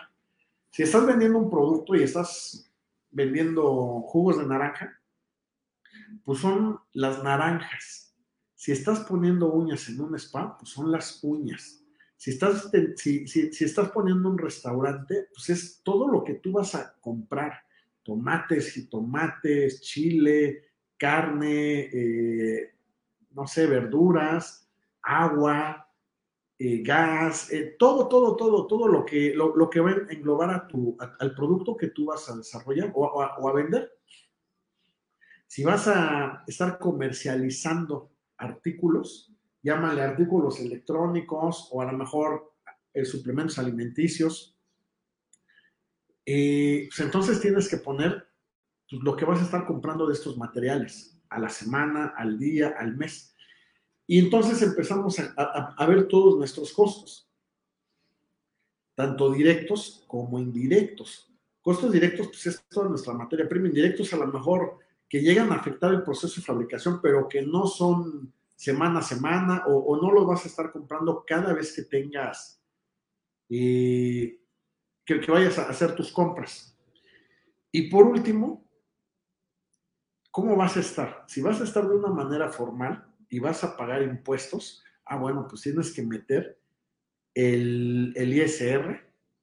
[0.71, 2.71] Si estás vendiendo un producto y estás
[3.11, 5.01] vendiendo jugos de naranja,
[6.25, 8.15] Pues son las naranjas.
[8.55, 11.83] Si estás poniendo uñas en un spa, pues son las uñas.
[12.17, 16.77] Si estás, si, si, estás poniendo un restaurante, pues es todo lo que tú vas
[16.77, 17.66] a comprar.
[18.07, 20.63] Tomates, jitomates, chile,
[20.97, 22.75] carne, eh,
[23.33, 24.71] no sé, verduras,
[25.03, 25.91] agua,
[26.57, 30.69] eh, gas, eh, todo, todo, todo, todo lo que, lo, que va a englobar a
[30.69, 33.91] tu, al producto que tú vas a desarrollar o, a vender.
[35.49, 42.55] Si vas a estar comercializando artículos, llámale artículos electrónicos o a lo mejor
[43.05, 44.56] suplementos alimenticios,
[46.27, 48.27] pues entonces tienes que poner
[48.91, 52.75] pues, lo que vas a estar comprando de estos materiales a la semana, al día,
[52.79, 53.35] al mes.
[54.07, 57.29] Y entonces empezamos a, ver todos nuestros costos,
[58.95, 61.33] tanto directos como indirectos.
[61.61, 63.67] Costos directos, pues es toda nuestra materia prima.
[63.67, 67.67] Indirectos, a lo mejor que llegan a afectar el proceso de fabricación, pero que no
[67.67, 72.61] son semana a semana o, no los vas a estar comprando cada vez que tengas,
[73.49, 74.41] eh,
[75.07, 76.77] que, que vayas a hacer tus compras.
[77.73, 78.69] Y por último,
[80.31, 81.25] ¿cómo vas a estar?
[81.27, 85.47] Si vas a estar de una manera formal y vas a pagar impuestos, ah, bueno,
[85.49, 86.59] pues tienes que meter
[87.37, 89.01] el, ISR,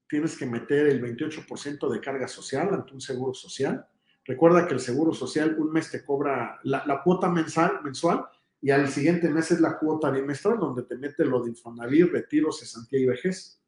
[0.08, 3.86] tienes que meter el 28% de carga social ante un seguro social.
[4.26, 8.26] Recuerda que el seguro social un mes te cobra la, cuota mensal, mensual
[8.62, 12.52] y al siguiente mes es la cuota bimestral donde te mete lo de Infonavit, retiro,
[12.52, 13.60] cesantía y vejez.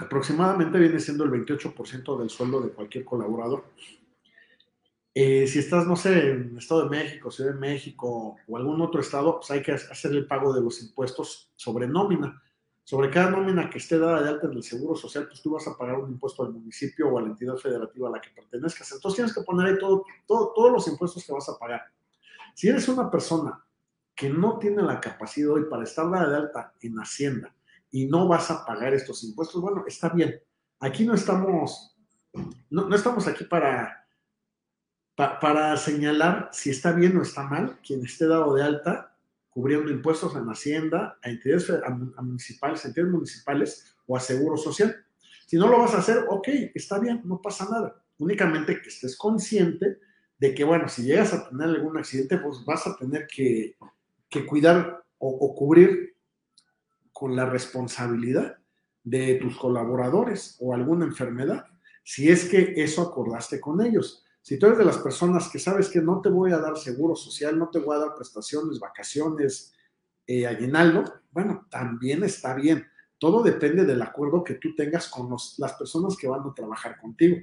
[0.00, 3.64] Aproximadamente viene siendo el 28% del sueldo de cualquier colaborador.
[5.12, 9.00] Eh, si estás, no sé, en Estado de México, Ciudad de México o algún otro
[9.00, 12.40] estado, pues hay que hacer el pago de los impuestos sobre nómina.
[12.84, 15.66] Sobre cada nómina que esté dada de alta en el Seguro Social, pues tú vas
[15.68, 18.90] a pagar un impuesto al municipio o a la entidad federativa a la que pertenezcas.
[18.92, 21.82] Entonces tienes que poner ahí todo, todos los impuestos que vas a pagar.
[22.54, 23.64] Si eres una persona
[24.14, 27.54] que no tiene la capacidad hoy para estar dada de alta en Hacienda,
[27.90, 30.40] y no vas a pagar estos impuestos, bueno, está bien.
[30.78, 31.96] Aquí no estamos,
[32.70, 34.06] no, estamos aquí para,
[35.16, 39.10] para señalar si está bien o está mal quien esté dado de alta
[39.50, 41.70] cubriendo impuestos en Hacienda, a entidades
[42.22, 45.04] municipales, entidades municipales o a Seguro Social.
[45.46, 48.00] Si no lo vas a hacer, ok, está bien, no pasa nada.
[48.18, 49.98] Únicamente que estés consciente
[50.38, 53.76] de que, bueno, si llegas a tener algún accidente, pues vas a tener que,
[54.48, 56.14] cuidar o, o, cubrir
[57.12, 58.58] con la responsabilidad
[59.02, 61.64] de tus colaboradores o alguna enfermedad,
[62.04, 64.24] si es que eso acordaste con ellos.
[64.42, 67.14] Si tú eres de las personas que sabes que no te voy a dar seguro
[67.14, 69.74] social, no te voy a dar prestaciones, vacaciones,
[70.26, 72.86] eh, aguinaldo, bueno, también está bien.
[73.18, 77.36] Todo depende del acuerdo que tú tengas con las personas que van a trabajar contigo.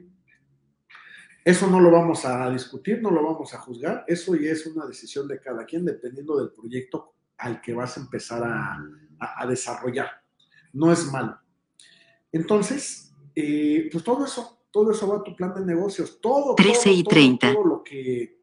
[1.46, 4.86] Eso no lo vamos a discutir, no lo vamos a juzgar, eso ya es una
[4.86, 8.84] decisión de cada quien dependiendo del proyecto al que vas a empezar a,
[9.20, 10.24] a, desarrollar.
[10.74, 11.40] No es malo.
[12.32, 16.92] Entonces, eh, pues todo eso, todo eso va a tu plan de negocios, todo, 13
[16.92, 17.54] y 30.
[17.54, 18.42] Todo, lo que,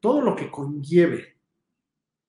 [0.00, 1.36] todo lo que conlleve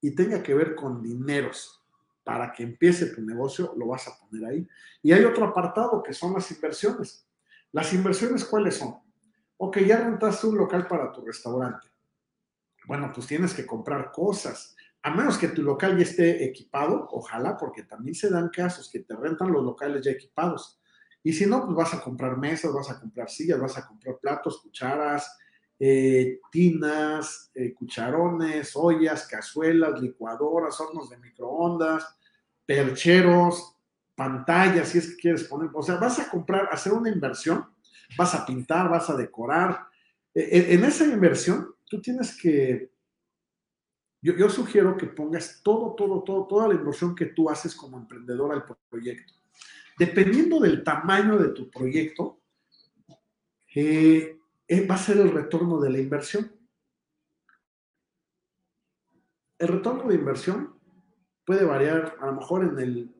[0.02, 1.84] y tenga que ver con dineros
[2.24, 4.68] para que empiece tu negocio, lo vas a poner ahí.
[5.02, 7.26] Y hay otro apartado que son las inversiones.
[7.72, 8.98] Las inversiones, ¿cuáles son?
[9.56, 11.88] Ok, ya rentaste un local para tu restaurante.
[12.86, 14.76] Bueno, pues tienes que comprar cosas
[15.08, 19.00] a menos que tu local ya esté equipado, ojalá, porque también se dan casos que
[19.00, 20.82] te rentan los locales ya equipados.
[21.24, 24.18] Y si no, pues vas a comprar mesas, vas a comprar sillas, vas a comprar
[24.18, 25.34] platos, cucharas,
[25.80, 32.06] eh, tinas, eh, cucharones, ollas, cazuelas, licuadoras, hornos de microondas,
[32.66, 33.78] percheros,
[34.14, 35.70] pantallas, si es que quieres poner.
[35.74, 37.66] O sea, vas a comprar, hacer una inversión,
[38.18, 39.88] vas a pintar, vas a decorar.
[40.34, 42.97] E, en esa inversión, tú tienes que
[44.22, 48.54] yo, sugiero que pongas todo, todo, todo, toda la inversión que tú haces como emprendedor
[48.54, 49.34] al proyecto.
[49.98, 52.42] Dependiendo del tamaño de tu proyecto,
[53.74, 56.52] eh, eh, va a ser el retorno de la inversión.
[59.60, 60.80] El retorno de inversión
[61.46, 63.16] puede variar, a lo mejor en el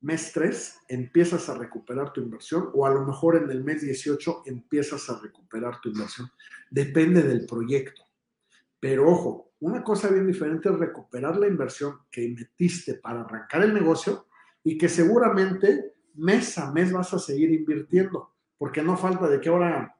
[0.00, 4.42] mes 3 empiezas a recuperar tu inversión o a lo mejor en el mes 18
[4.46, 6.30] empiezas a recuperar tu inversión.
[6.70, 8.05] Depende del proyecto.
[8.88, 13.74] Pero ojo, una cosa bien diferente es recuperar la inversión que metiste para arrancar el
[13.74, 14.28] negocio
[14.62, 19.48] y que seguramente mes a mes vas a seguir invirtiendo, porque no falta de que
[19.48, 19.98] ahora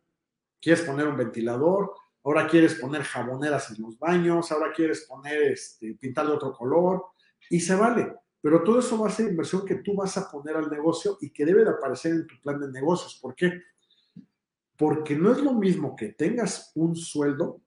[0.62, 5.94] quieres poner un ventilador, ahora quieres poner jaboneras en los baños, ahora quieres poner, este,
[5.94, 7.06] pintar de otro color,
[7.50, 8.14] y se vale.
[8.40, 11.30] Pero todo eso va a ser inversión que tú vas a poner al negocio y
[11.30, 13.18] que debe de aparecer en tu plan de negocios.
[13.20, 13.52] ¿Por qué?
[14.76, 17.62] Porque no es lo mismo que tengas un sueldo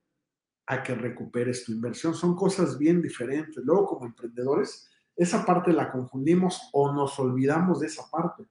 [0.70, 2.14] a que recuperes tu inversión.
[2.14, 3.64] Son cosas bien diferentes.
[3.66, 8.46] Luego, como emprendedores, esa parte la confundimos o nos olvidamos de esa parte.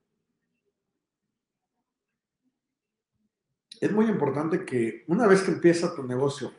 [3.81, 6.53] Es muy importante que una vez que empieza tu negocio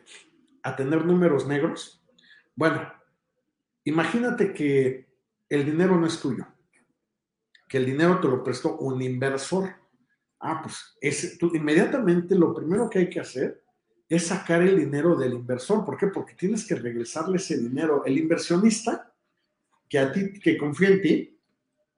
[0.64, 2.02] a tener números negros,
[2.56, 2.82] bueno,
[3.84, 5.10] imagínate que
[5.50, 6.48] el dinero no es tuyo,
[7.68, 9.76] que el dinero te lo prestó un inversor.
[10.40, 13.62] Ah, pues es, tú, inmediatamente lo primero que hay que hacer
[14.10, 15.86] es sacar el dinero del inversor.
[15.86, 16.08] ¿Por qué?
[16.08, 18.04] Porque tienes que regresarle ese dinero.
[18.06, 19.14] El inversionista
[19.88, 21.40] que a ti, que confía en ti,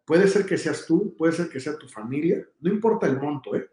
[0.06, 3.56] puede ser que seas tú, puede ser que sea tu familia, no importa el monto,
[3.56, 3.70] ¿eh?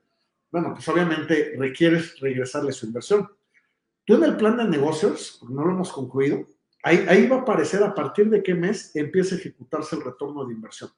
[0.50, 3.28] Bueno, pues obviamente requieres regresarle su inversión.
[4.04, 6.48] Tú en el plan de negocios, no lo hemos concluido,
[6.82, 10.46] ahí, ahí va a aparecer a partir de qué mes empieza a ejecutarse el retorno
[10.46, 10.90] de inversión.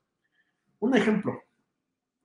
[0.79, 1.43] Un ejemplo,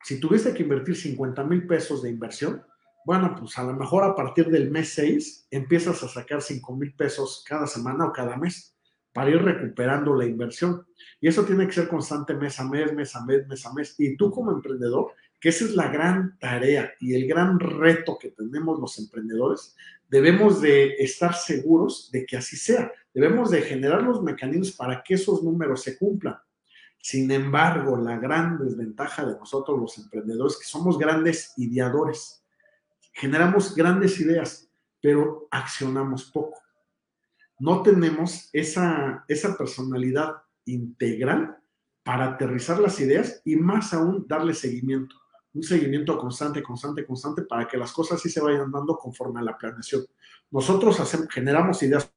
[0.03, 2.63] si tuviste que invertir 50 mil pesos de inversión,
[3.05, 6.93] bueno, pues a lo mejor a partir del mes 6 empiezas a sacar 5 mil
[6.95, 8.75] pesos cada semana o cada mes
[9.13, 10.85] para ir recuperando la inversión.
[11.21, 13.95] Y eso tiene que ser constante mes a mes, mes a mes, mes a mes.
[13.99, 18.31] Y tú como emprendedor, que esa es la gran tarea y el gran reto que
[18.31, 19.75] tenemos los emprendedores,
[20.09, 22.91] debemos de estar seguros de que así sea.
[23.13, 26.37] Debemos de generar los mecanismos para que esos números se cumplan.
[26.99, 32.41] Sin embargo, la gran desventaja de nosotros los emprendedores es que somos grandes ideadores
[33.15, 34.69] generamos grandes ideas,
[35.01, 36.61] pero accionamos poco.
[37.57, 41.57] No tenemos esa, esa personalidad integral
[42.03, 45.15] para aterrizar las ideas y más aún darle seguimiento.
[45.53, 49.43] Un seguimiento constante, constante, constante para que las cosas sí se vayan dando conforme a
[49.43, 50.05] la planeación.
[50.51, 50.99] Nosotros
[51.31, 52.11] generamos ideas,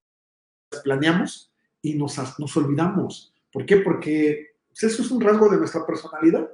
[0.83, 3.33] planeamos y nos, nos olvidamos.
[3.53, 3.77] ¿Por qué?
[3.77, 6.51] Porque pues, eso es un rasgo de nuestra personalidad.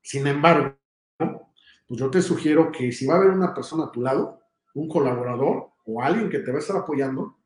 [0.00, 0.74] Sin embargo,
[1.90, 4.40] pues yo te sugiero que si va a haber una persona a tu lado,
[4.74, 7.36] un colaborador o alguien que te va a estar apoyando,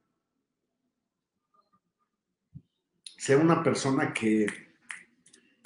[3.16, 4.44] sea una persona que,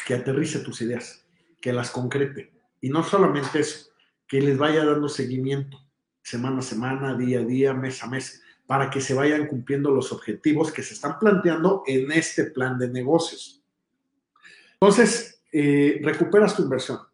[0.06, 1.26] que aterrice tus ideas,
[1.60, 2.52] que las concrete.
[2.80, 3.90] Y no solamente eso,
[4.28, 5.76] que les vaya dando seguimiento
[6.22, 10.12] semana a semana, día a día, mes a mes, para que se vayan cumpliendo los
[10.12, 13.60] objetivos que se están planteando en este plan de negocios.
[14.74, 17.07] Entonces, eh, recuperas tu inversión.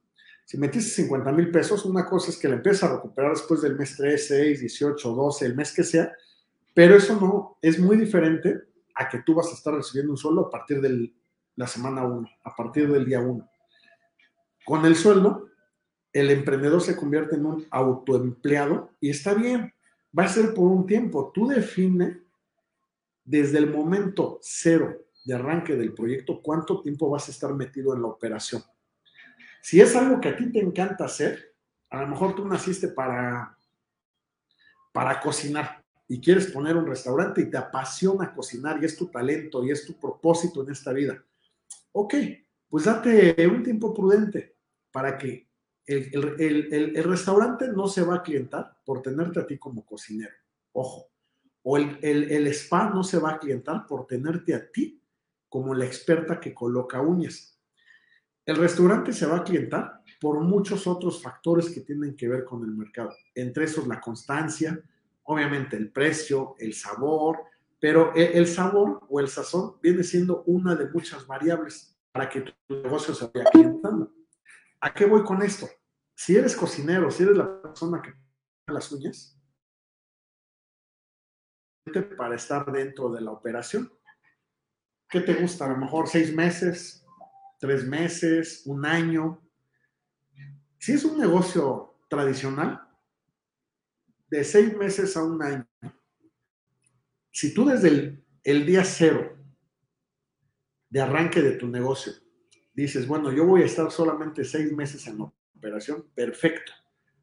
[0.44, 3.76] Si metiste 50 mil pesos, una cosa es que la empiezas a recuperar después del
[3.76, 6.12] mes 3, 6, 18, 12, el mes que sea,
[6.74, 8.62] pero eso no es muy diferente
[8.94, 11.12] a que tú vas a estar recibiendo un sueldo a partir de
[11.56, 13.48] la semana 1, a partir del día 1.
[14.64, 15.48] Con el sueldo,
[16.12, 19.72] el emprendedor se convierte en un autoempleado y está bien,
[20.16, 21.32] va a ser por un tiempo.
[21.34, 22.22] Tú define
[23.24, 28.02] desde el momento cero de arranque del proyecto cuánto tiempo vas a estar metido en
[28.02, 28.62] la operación.
[29.64, 31.54] Si es algo que a ti te encanta hacer,
[31.88, 33.56] a lo mejor tú naciste para,
[34.92, 39.64] para cocinar y quieres poner un restaurante y te apasiona cocinar y es tu talento
[39.64, 41.24] y es tu propósito en esta vida.
[41.92, 42.14] Ok,
[42.68, 44.54] pues date un tiempo prudente
[44.92, 45.48] para que
[45.86, 50.34] el, restaurante no se va a clientar por tenerte a ti como cocinero.
[50.72, 51.08] Ojo.
[51.62, 55.02] O el, el spa no se va a clientar por tenerte a ti
[55.48, 57.53] como la experta que coloca uñas
[58.46, 62.62] el restaurante se va a clientar por muchos otros factores que tienen que ver con
[62.62, 63.10] el mercado.
[63.34, 64.78] Entre esos la constancia,
[65.24, 67.38] obviamente el precio, el sabor,
[67.80, 72.52] pero el sabor o el sazón viene siendo una de muchas variables para que tu
[72.68, 74.12] negocio se vaya clientando.
[74.80, 75.68] ¿A qué voy con esto?
[76.14, 78.14] Si eres cocinero, si eres la persona que
[78.72, 79.38] las uñas,
[82.16, 83.92] para estar dentro de la operación.
[85.08, 85.66] ¿Qué te gusta?
[85.66, 87.03] A lo mejor seis meses,
[87.64, 89.40] tres meses, un año.
[90.76, 92.86] Si es un negocio tradicional,
[94.28, 95.66] de seis meses a un año,
[97.30, 99.38] si tú desde el, día cero
[100.90, 102.12] de arranque de tu negocio
[102.74, 105.22] dices, bueno, yo voy a estar solamente seis meses en
[105.56, 106.70] operación, perfecto.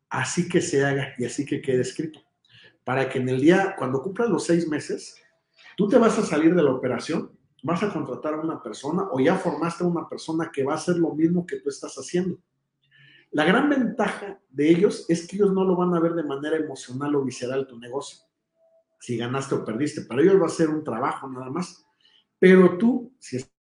[0.09, 2.19] Así que se haga y así que quede escrito.
[2.83, 5.21] Para que en el día, cuando cumplas los seis meses,
[5.77, 9.19] tú te vas a salir de la operación vas a contratar a una persona o
[9.19, 12.39] ya formaste a una persona que va a hacer lo mismo que tú estás haciendo.
[13.31, 16.57] La gran ventaja de ellos es que ellos no lo van a ver de manera
[16.57, 18.19] emocional o visceral tu negocio.
[18.99, 21.85] Si ganaste o perdiste, para ellos va a ser un trabajo nada más.
[22.37, 23.37] Pero tú, si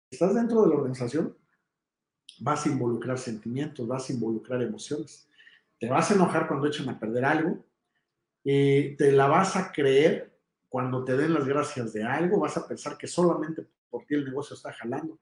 [0.09, 1.35] estás dentro de la organización,
[2.39, 5.27] vas a involucrar sentimientos, vas a involucrar emociones.
[5.79, 7.65] Te vas a enojar cuando echen a perder algo,
[8.43, 10.30] eh, te la vas a creer
[10.71, 14.23] cuando te den las gracias de algo, vas a pensar que solamente por ti el
[14.23, 15.19] negocio está jalando.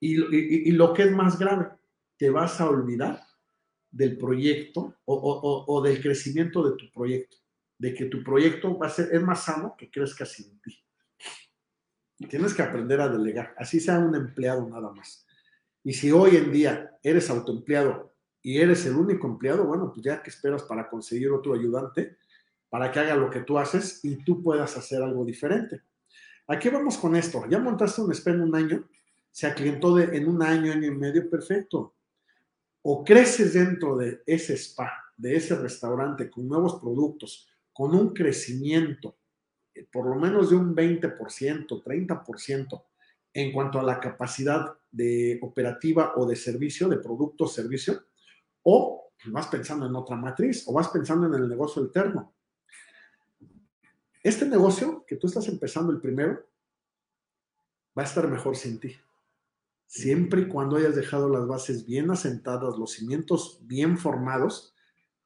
[0.00, 1.68] Y, lo que es más grave,
[2.16, 3.22] te vas a olvidar
[3.88, 7.36] del proyecto o, del crecimiento de tu proyecto,
[7.78, 10.76] de que tu proyecto va a ser, es más sano que crezca sin ti.
[12.28, 15.24] Tienes que aprender a delegar, así sea un empleado nada más.
[15.84, 18.12] Y si hoy en día eres autoempleado
[18.42, 22.18] y eres el único empleado, bueno, pues ya que esperas para conseguir otro ayudante
[22.70, 25.82] para que haga lo que tú haces y tú puedas hacer algo diferente.
[26.46, 27.44] ¿A qué vamos con esto?
[27.48, 28.88] Ya montaste un spa en un año,
[29.30, 31.94] se aclientó en un año, año y medio, perfecto.
[32.82, 39.16] O creces dentro de ese spa, de ese restaurante, con nuevos productos, con un crecimiento,
[39.74, 42.84] eh, por lo menos de un 20%, 30%,
[43.32, 48.06] en cuanto a la capacidad de operativa o de servicio, de producto o servicio,
[48.62, 52.34] o vas pensando en otra matriz, o vas pensando en el negocio alterno.
[54.22, 56.44] Este negocio que tú estás empezando el primero,
[57.96, 58.94] va a estar mejor sin ti.
[59.86, 64.74] Siempre y cuando hayas dejado las bases bien asentadas, los cimientos bien formados,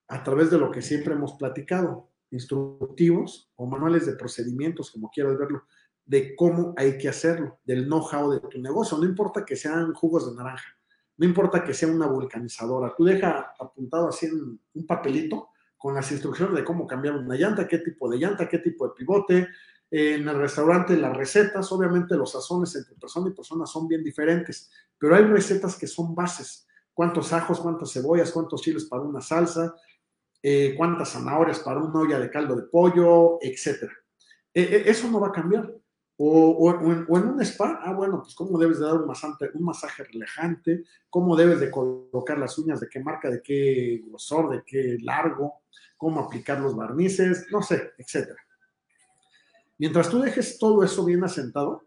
[0.06, 5.38] a través de lo que siempre hemos platicado, instructivos o manuales de procedimientos, como quieras
[5.38, 5.64] verlo,
[6.04, 8.96] de cómo hay que hacerlo, del know-how de tu negocio.
[8.98, 10.76] No importa que sean jugos de naranja,
[11.16, 15.48] no importa que sea una vulcanizadora, tú deja apuntado así un papelito
[15.84, 18.94] con las instrucciones de cómo cambiar una llanta, qué tipo de llanta, qué tipo de
[18.94, 19.48] pivote.
[19.90, 24.70] En el restaurante las recetas, obviamente los sazones entre persona y persona son bien diferentes,
[24.96, 26.66] pero hay recetas que son bases.
[26.94, 29.74] Cuántos ajos, cuántas cebollas, cuántos chiles para una salsa,
[30.42, 33.82] eh, cuántas zanahorias para una olla de caldo de pollo, etc.
[34.54, 35.70] E, e, eso no va a cambiar.
[36.16, 40.04] O, en, un spa, ah, bueno, pues cómo debes de dar un masaje, un masaje
[40.04, 44.96] relajante, cómo debes de colocar las uñas, de qué marca, de qué grosor, de qué
[45.00, 45.62] largo,
[45.96, 48.30] cómo aplicar los barnices, no sé, etc.
[49.78, 51.82] Mientras tú dejes todo eso bien asentado,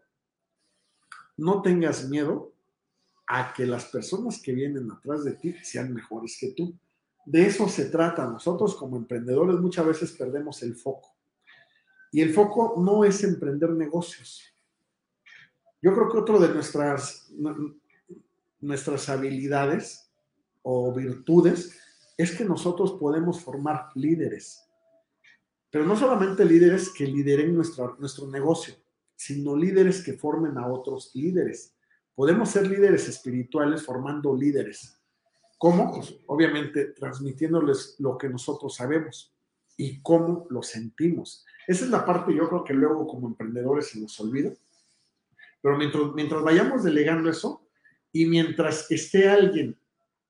[1.38, 2.52] no tengas miedo
[3.26, 6.74] a que las personas que vienen atrás de ti sean mejores que tú.
[7.24, 8.26] De eso se trata.
[8.26, 11.17] Nosotros como emprendedores muchas veces perdemos el foco.
[12.12, 14.42] Y el foco no es emprender negocios.
[15.80, 17.30] Yo creo que otro de nuestras,
[18.60, 20.10] nuestras habilidades
[20.62, 21.78] o virtudes
[22.16, 24.64] es que nosotros podemos formar líderes.
[25.70, 28.74] Pero no solamente líderes que lideren nuestro, nuestro negocio,
[29.14, 31.74] sino líderes que formen a otros líderes.
[32.14, 34.98] Podemos ser líderes espirituales formando líderes.
[35.58, 35.92] ¿Cómo?
[35.94, 39.37] Pues obviamente transmitiéndoles lo que nosotros sabemos
[39.78, 41.46] y cómo lo sentimos.
[41.66, 44.52] Esa es la parte yo creo que luego como emprendedores se nos olvida.
[45.62, 47.64] Pero mientras, mientras vayamos delegando eso
[48.12, 49.80] y mientras esté alguien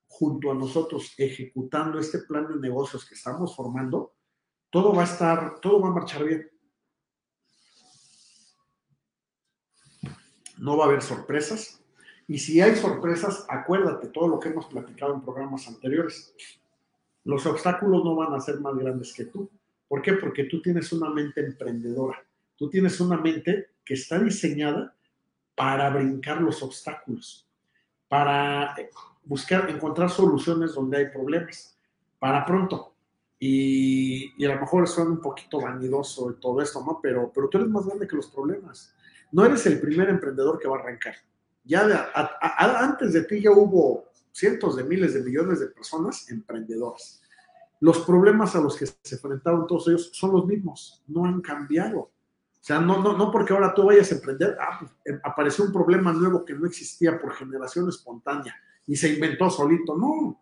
[0.06, 4.14] junto a nosotros ejecutando este plan de negocios que estamos formando,
[4.70, 6.50] todo va a estar, todo va a marchar bien.
[10.58, 11.82] No va a haber sorpresas.
[12.26, 16.34] Y si hay sorpresas, acuérdate todo lo que hemos platicado en programas anteriores.
[17.28, 19.50] Los obstáculos no van a ser más grandes que tú.
[19.86, 20.14] ¿Por qué?
[20.14, 22.24] Porque tú tienes una mente emprendedora.
[22.56, 24.96] Tú tienes una mente que está diseñada
[25.54, 27.46] para brincar los obstáculos,
[28.08, 28.74] para
[29.24, 31.78] buscar, encontrar soluciones donde hay problemas,
[32.18, 32.94] para pronto.
[33.38, 36.98] Y, a lo mejor suena un poquito vanidoso y todo esto, ¿no?
[37.02, 38.94] Pero, pero tú eres más grande que los problemas.
[39.32, 41.16] No eres el primer emprendedor que va a arrancar.
[41.62, 42.10] Ya
[42.56, 44.07] antes de ti ya hubo
[44.38, 47.22] cientos de miles de millones de personas emprendedoras
[47.80, 51.98] los problemas a los que se enfrentaron todos ellos son los mismos, no han cambiado.
[52.00, 52.12] O
[52.68, 55.72] sea, no, no, no porque ahora tú vayas a emprender, ah, pues, eh, apareció un
[55.72, 58.54] problema nuevo que no existía por generación espontánea
[58.86, 59.96] y se inventó solito.
[59.96, 60.40] No,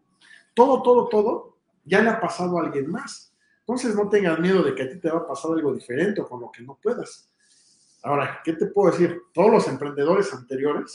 [0.55, 3.33] todo, todo, todo ya le ha pasado a alguien más.
[3.61, 6.29] Entonces no tengas miedo de que a ti te va a pasar algo diferente o
[6.29, 7.31] con lo que no puedas.
[8.03, 9.21] Ahora, ¿qué te puedo decir?
[9.35, 10.95] Todos los emprendedores anteriores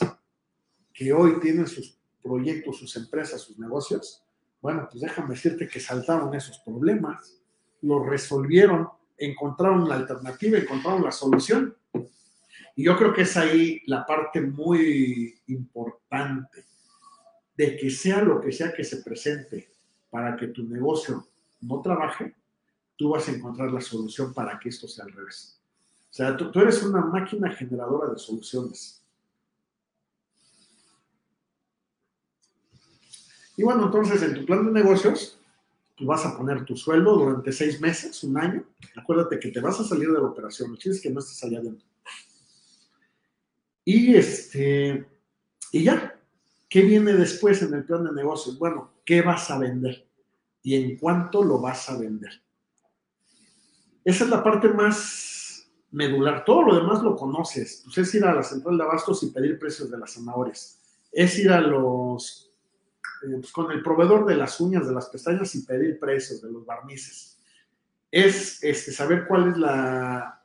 [0.94, 4.24] que hoy tienen sus proyectos, sus empresas, sus negocios,
[4.62, 7.38] bueno, pues déjame decirte que saltaron esos problemas,
[7.82, 11.76] los resolvieron, encontraron la alternativa, encontraron la solución.
[12.76, 16.66] Y yo creo que es ahí la parte muy importante
[17.58, 19.70] de que sea lo que sea que se presente
[20.10, 21.28] para que tu negocio
[21.62, 22.36] no trabaje,
[22.96, 25.60] tú vas a encontrar la solución para que esto sea al revés.
[26.10, 29.01] O sea, tú, tú eres una máquina generadora de soluciones.
[33.58, 35.40] Y bueno, entonces en tu plan de negocios,
[35.96, 38.64] tú vas a poner tu sueldo durante seis meses, un año.
[38.96, 41.60] Acuérdate que te vas a salir de la operación, no quieres que no estés allá
[41.60, 41.88] adentro.
[43.84, 45.06] Y este,
[45.72, 46.16] y ya,
[46.70, 48.58] ¿qué viene después en el plan de negocios?
[48.58, 50.08] Bueno, ¿qué vas a vender?
[50.64, 52.42] ¿Y en cuánto lo vas a vender?
[54.04, 56.44] Esa es la parte más medular.
[56.46, 57.82] Todo lo demás lo conoces.
[57.84, 60.80] Pues es ir a la central de abastos y pedir precios de las zanahorias.
[61.12, 62.51] Es ir a los
[63.24, 66.52] eh, pues, con el proveedor de las uñas, de las pestañas y pedir precios de
[66.52, 67.40] los barnices.
[68.10, 70.42] Es este, saber cuáles la,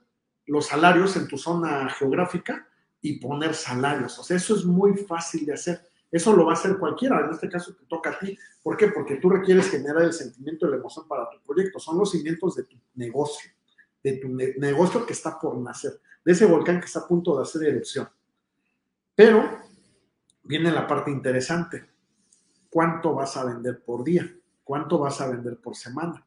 [0.47, 2.69] los salarios en tu zona geográfica
[3.01, 4.19] y poner salarios.
[4.19, 5.81] O sea, eso es muy fácil de hacer.
[6.11, 7.21] Eso lo va a hacer cualquiera.
[7.25, 8.39] En este caso te toca a ti.
[8.63, 8.89] ¿Por qué?
[8.89, 11.79] Porque tú requieres generar el sentimiento y la emoción para tu proyecto.
[11.79, 13.51] Son los cimientos de tu negocio,
[14.03, 17.43] de tu negocio que está por nacer, de ese volcán que está a punto de
[17.43, 18.09] hacer erupción.
[19.15, 19.61] Pero
[20.45, 21.96] viene la parte interesante.
[22.77, 24.31] ¿Cuánto vas a vender por día?
[24.63, 26.27] ¿Cuánto vas a vender por semana?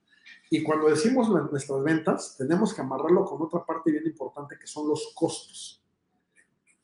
[0.49, 4.89] Y cuando decimos nuestras ventas, tenemos que amarrarlo con otra parte bien importante que son
[4.89, 5.85] los costos.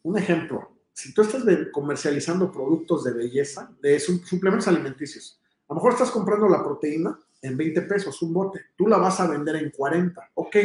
[0.04, 1.44] Un ejemplo, si tú estás
[1.74, 7.58] comercializando productos de belleza, de suplementos alimenticios, a lo mejor estás comprando la proteína en
[7.58, 10.58] 20 pesos, un bote, tú la vas a vender en 40, ok.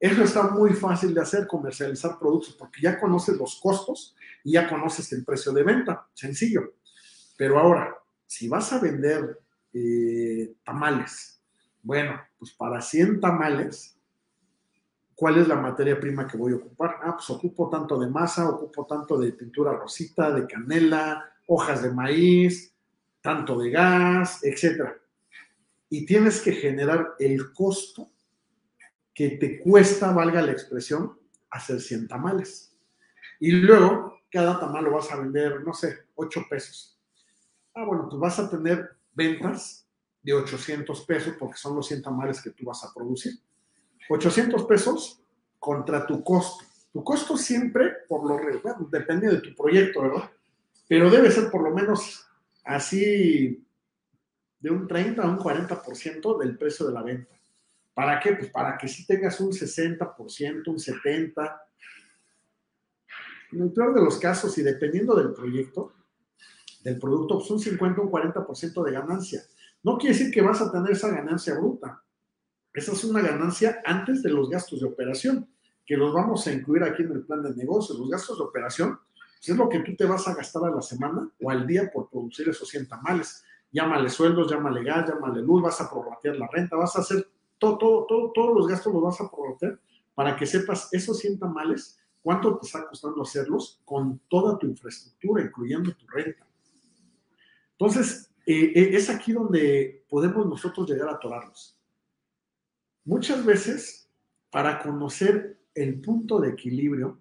[0.00, 4.68] Eso está muy fácil de hacer, comercializar productos, porque ya conoces los costos y ya
[4.68, 6.72] conoces el precio de venta, sencillo.
[7.36, 7.96] Pero ahora,
[8.26, 9.40] si vas a vender
[9.72, 11.40] eh, tamales,
[11.82, 13.96] bueno, pues para 100 tamales,
[15.14, 16.96] ¿cuál es la materia prima que voy a ocupar?
[17.02, 21.92] Ah, pues ocupo tanto de masa, ocupo tanto de pintura rosita, de canela, hojas de
[21.92, 22.74] maíz,
[23.20, 24.90] tanto de gas, etc.
[25.88, 28.10] Y tienes que generar el costo
[29.14, 31.18] que te cuesta, valga la expresión,
[31.50, 32.76] hacer 100 tamales.
[33.40, 36.95] Y luego, cada tamal lo vas a vender, no sé, 8 pesos.
[37.78, 39.86] Ah, bueno, pues vas a tener ventas
[40.22, 43.34] de 800 pesos porque son los 100 tamales que tú vas a producir.
[44.08, 45.20] 800 pesos
[45.58, 46.64] contra tu costo.
[46.90, 50.30] Tu costo siempre, por lo bueno, depende de tu proyecto, ¿verdad?
[50.88, 52.26] Pero debe ser por lo menos
[52.64, 53.62] así
[54.58, 57.34] de un 30 a un 40% del precio de la venta.
[57.92, 58.36] ¿Para qué?
[58.36, 61.60] Pues para que si tengas un 60%, un 70%.
[63.52, 65.92] En el peor de los casos, y dependiendo del proyecto,
[66.86, 69.42] del producto, un 50, un 40% de ganancia.
[69.82, 72.00] No quiere decir que vas a tener esa ganancia bruta.
[72.72, 75.48] Esa es una ganancia antes de los gastos de operación,
[75.84, 77.96] que los vamos a incluir aquí en el plan de negocio.
[77.98, 80.80] Los gastos de operación pues es lo que tú te vas a gastar a la
[80.80, 83.42] semana o al día por producir esos 100 tamales.
[83.72, 87.28] Llámale sueldos, llámale gas, llámale luz, vas a prorratear la renta, vas a hacer
[87.58, 89.80] todo, todo, todos los gastos los vas a prorratear
[90.14, 95.42] para que sepas esos 100 tamales, cuánto te está costando hacerlos con toda tu infraestructura,
[95.42, 96.46] incluyendo tu renta.
[97.78, 101.76] Entonces, eh, eh, es aquí donde podemos nosotros llegar a atorarnos.
[103.04, 104.08] Muchas veces,
[104.50, 107.18] para conocer el punto de equilibrio,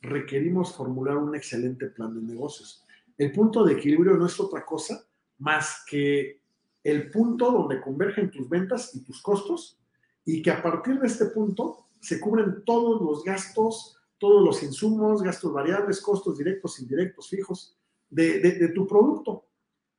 [0.00, 2.84] requerimos formular un excelente plan de negocios.
[3.18, 5.06] El punto de equilibrio no es otra cosa
[5.38, 6.40] más que
[6.82, 9.78] el punto donde convergen tus ventas y tus costos
[10.24, 15.22] y que a partir de este punto se cubren todos los gastos, todos los insumos,
[15.22, 17.76] gastos variables, costos directos, indirectos, fijos
[18.08, 19.45] de, de tu producto.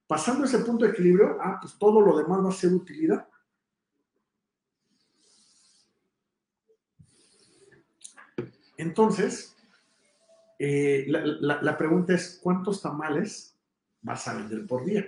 [0.08, 3.28] Pasando ese punto de equilibrio, ah, pues todo lo demás va a ser utilidad.
[8.78, 9.56] Entonces,
[10.60, 13.56] eh, la, pregunta es, ¿cuántos tamales
[14.02, 15.06] vas a vender por día?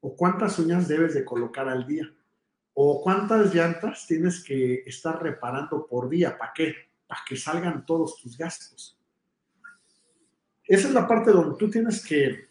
[0.00, 2.12] ¿O cuántas uñas debes de colocar al día?
[2.74, 6.36] ¿O cuántas llantas tienes que estar reparando por día?
[6.36, 6.74] ¿Para qué?
[7.06, 8.98] Para que salgan todos tus gastos.
[10.64, 12.45] Esa es la parte donde tú tienes que,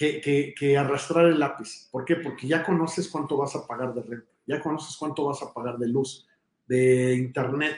[0.00, 1.88] que, arrastrar el lápiz.
[1.90, 2.16] ¿Por qué?
[2.16, 5.76] Porque ya conoces cuánto vas a pagar de renta, ya conoces cuánto vas a pagar
[5.78, 6.26] de luz,
[6.66, 7.76] de internet,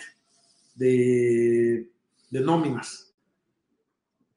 [0.75, 1.89] de,
[2.31, 3.13] nóminas.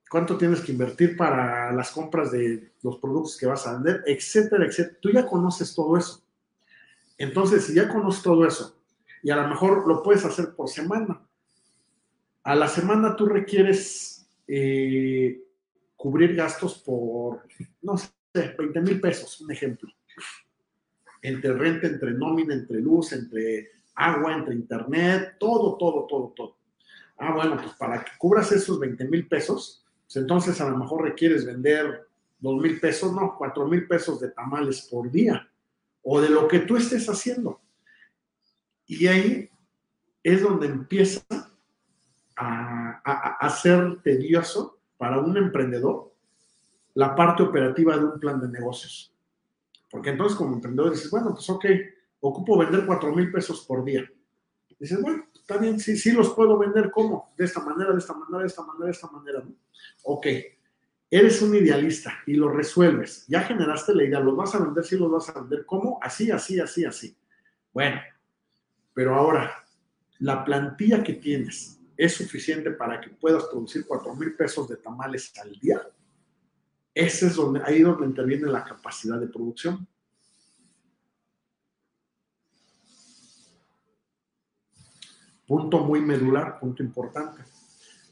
[0.10, 4.04] ¿Cuánto tienes que invertir para las compras de los productos que vas a vender?
[4.08, 4.98] Etcétera, etcétera.
[5.02, 6.24] Tú ya conoces todo eso.
[7.18, 8.80] Entonces, si ya conoces todo eso,
[9.22, 11.22] y a lo mejor lo puedes hacer por semana,
[12.44, 15.45] a la semana tú requieres eh,
[16.06, 17.48] cubrir gastos por,
[17.82, 19.92] no sé, 20 mil pesos, un ejemplo.
[21.20, 26.58] Entre renta, entre nómina, entre luz, entre agua, entre internet, todo, todo, todo, todo.
[27.18, 31.06] Ah, bueno, pues para que cubras esos 20 mil pesos, pues entonces a lo mejor
[31.06, 35.50] requieres vender 2 mil pesos, no, 4 mil pesos de tamales por día,
[36.04, 37.62] o de lo que tú estés haciendo.
[38.86, 39.50] Y ahí
[40.22, 41.26] es donde empieza
[42.36, 44.75] a, a, a ser tedioso
[45.06, 46.12] para un emprendedor
[46.96, 49.14] la parte operativa de un plan de negocios.
[49.92, 51.64] Porque entonces como emprendedor dices, bueno, pues ok,
[52.22, 54.04] ocupo vender 4 mil pesos por día.
[54.80, 57.32] Dices, bueno, está bien, sí, sí los puedo vender, ¿cómo?
[57.38, 59.54] De esta manera, de esta manera, de esta manera, de esta manera, ¿no?
[60.06, 60.26] Ok,
[61.12, 63.28] eres un idealista y lo resuelves.
[63.28, 66.00] Ya generaste la idea, los vas a vender, sí los vas a vender, ¿cómo?
[66.02, 67.16] Así, así, así, así.
[67.72, 68.02] Bueno,
[68.92, 69.52] pero ahora,
[70.18, 75.32] la plantilla que tienes es suficiente para que puedas producir 4 mil pesos de tamales
[75.42, 75.82] al día.
[76.94, 79.88] ese es donde, ahí donde interviene la capacidad de producción.
[85.46, 87.44] Punto muy medular, punto importante.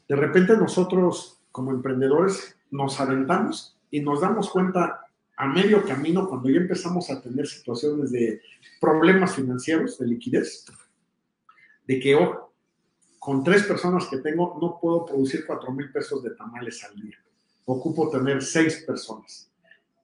[0.06, 5.06] De repente nosotros como emprendedores nos aventamos y nos damos cuenta
[5.36, 8.40] a medio camino cuando ya empezamos a tener situaciones de
[8.80, 10.64] problemas financieros, de liquidez,
[11.86, 12.53] de que, ojo,
[13.24, 17.16] con tres personas que tengo no puedo producir cuatro mil pesos de tamales al día.
[17.64, 19.50] Ocupo tener seis personas.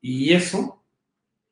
[0.00, 0.82] Y eso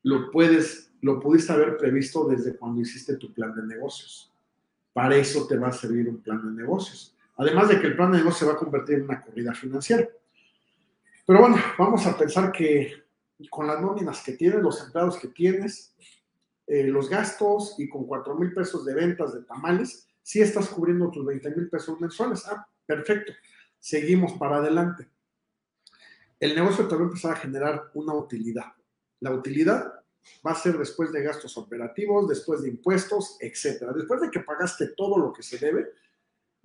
[0.02, 4.32] lo puedes, lo pudiste haber previsto desde cuando hiciste tu plan de negocios.
[4.94, 7.14] Para eso te va a servir un plan de negocios.
[7.36, 10.08] Además de que el plan de negocios se va a convertir en una corrida financiera.
[11.26, 12.94] Pero bueno, vamos a pensar que
[13.50, 15.94] con las nóminas que tienes, los empleados que tienes,
[16.66, 21.10] eh, los gastos y con cuatro mil pesos de ventas de tamales, si estás cubriendo
[21.10, 22.44] tus 20 mil pesos mensuales.
[22.46, 23.32] Ah, perfecto.
[23.78, 25.08] Seguimos para adelante.
[26.38, 28.74] El negocio te va a empezar a generar una utilidad.
[29.20, 29.90] La utilidad
[30.46, 33.94] va a ser después de gastos operativos, después de impuestos, etcétera.
[33.94, 35.92] Después de que pagaste todo lo que se debe,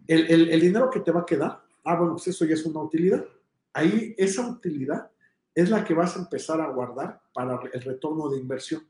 [0.08, 2.82] el, el dinero que te va a quedar, ah, bueno, pues eso ya es una
[2.82, 3.24] utilidad.
[3.72, 5.10] Ahí esa utilidad
[5.56, 8.86] es la que vas a empezar a guardar para el retorno de inversión.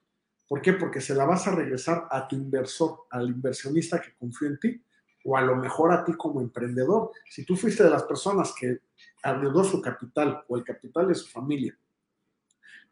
[0.48, 0.74] ¿Por qué?
[0.74, 4.84] Porque se la vas a regresar a tu inversor, al inversionista que confió en ti,
[5.26, 7.12] o a lo mejor a ti como emprendedor.
[7.30, 8.80] Si tú fuiste de las personas que
[9.24, 11.78] arriesgó su capital o el capital de su familia,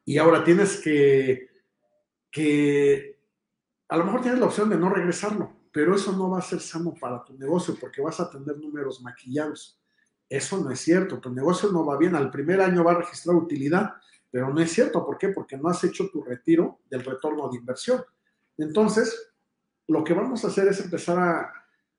[0.05, 1.49] y ahora tienes que,
[2.31, 3.19] que,
[3.87, 6.59] a lo mejor tienes la opción de no regresarlo, pero eso no va a ser
[6.59, 9.79] sano para tu negocio porque vas a tener números maquillados.
[10.27, 13.35] Eso no es cierto, tu negocio no va bien, al primer año va a registrar
[13.35, 13.95] utilidad,
[14.31, 15.29] pero no es cierto, ¿por qué?
[15.29, 18.01] Porque no has hecho tu retiro del retorno de inversión.
[18.57, 19.33] Entonces,
[19.87, 21.53] lo que vamos a hacer es empezar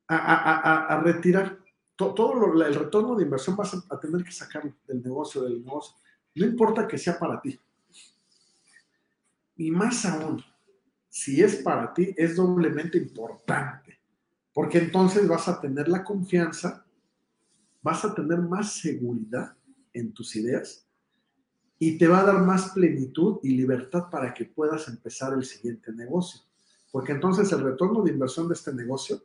[0.09, 1.59] a, retirar
[1.95, 5.97] todo el retorno de inversión, vas a, tener que sacarlo del negocio, del negocio.
[6.35, 7.59] No importa que sea para ti.
[9.57, 10.43] Y más aún,
[11.09, 14.01] si es para ti, es doblemente importante,
[14.55, 16.85] porque entonces vas a tener la confianza,
[17.83, 19.55] vas a tener más seguridad
[19.93, 20.87] en tus ideas
[21.85, 25.91] y te va a dar más plenitud y libertad para que puedas empezar el siguiente
[25.91, 26.43] negocio.
[26.93, 29.21] Porque entonces el retorno de inversión de este negocio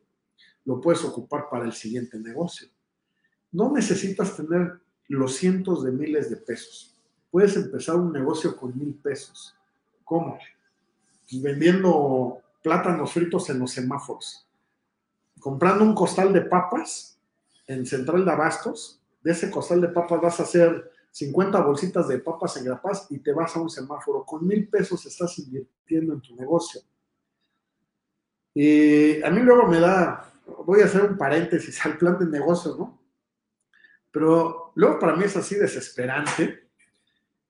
[0.66, 2.68] lo puedes ocupar para el siguiente negocio.
[3.52, 6.96] No necesitas tener los cientos de miles de pesos.
[7.30, 9.56] Puedes empezar un negocio con mil pesos.
[10.04, 10.40] ¿Cómo?
[11.30, 14.48] Pues vendiendo plátanos fritos en los semáforos.
[15.40, 17.20] Comprando un costal de papas
[17.68, 19.00] en Central de Abastos.
[19.22, 23.18] De ese costal de papas vas a hacer 50 bolsitas de papas en Paz y
[23.18, 24.24] te vas a un semáforo.
[24.24, 26.82] Con mil pesos estás invirtiendo en tu negocio.
[28.54, 30.32] Y a mí luego me da,
[30.64, 33.02] voy a hacer un paréntesis al plan de negocios, ¿no?
[34.12, 36.70] Pero luego para mí es así desesperante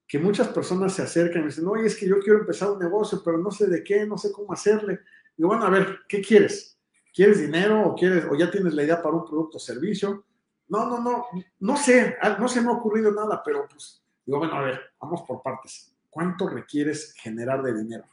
[0.08, 3.22] que muchas personas se acercan y dicen, oye, es que yo quiero empezar un negocio,
[3.24, 5.02] pero no sé de qué, no sé cómo hacerle.
[5.36, 6.80] Y bueno, a ver, ¿qué quieres?
[7.14, 10.24] ¿Quieres dinero o quieres, o ya tienes la idea para un producto o servicio?
[10.70, 11.26] No, no, no,
[11.60, 15.22] no sé, no se me ha ocurrido nada, pero pues digo, bueno, a ver, vamos
[15.22, 15.94] por partes.
[16.10, 18.06] ¿Cuánto requieres generar de dinero?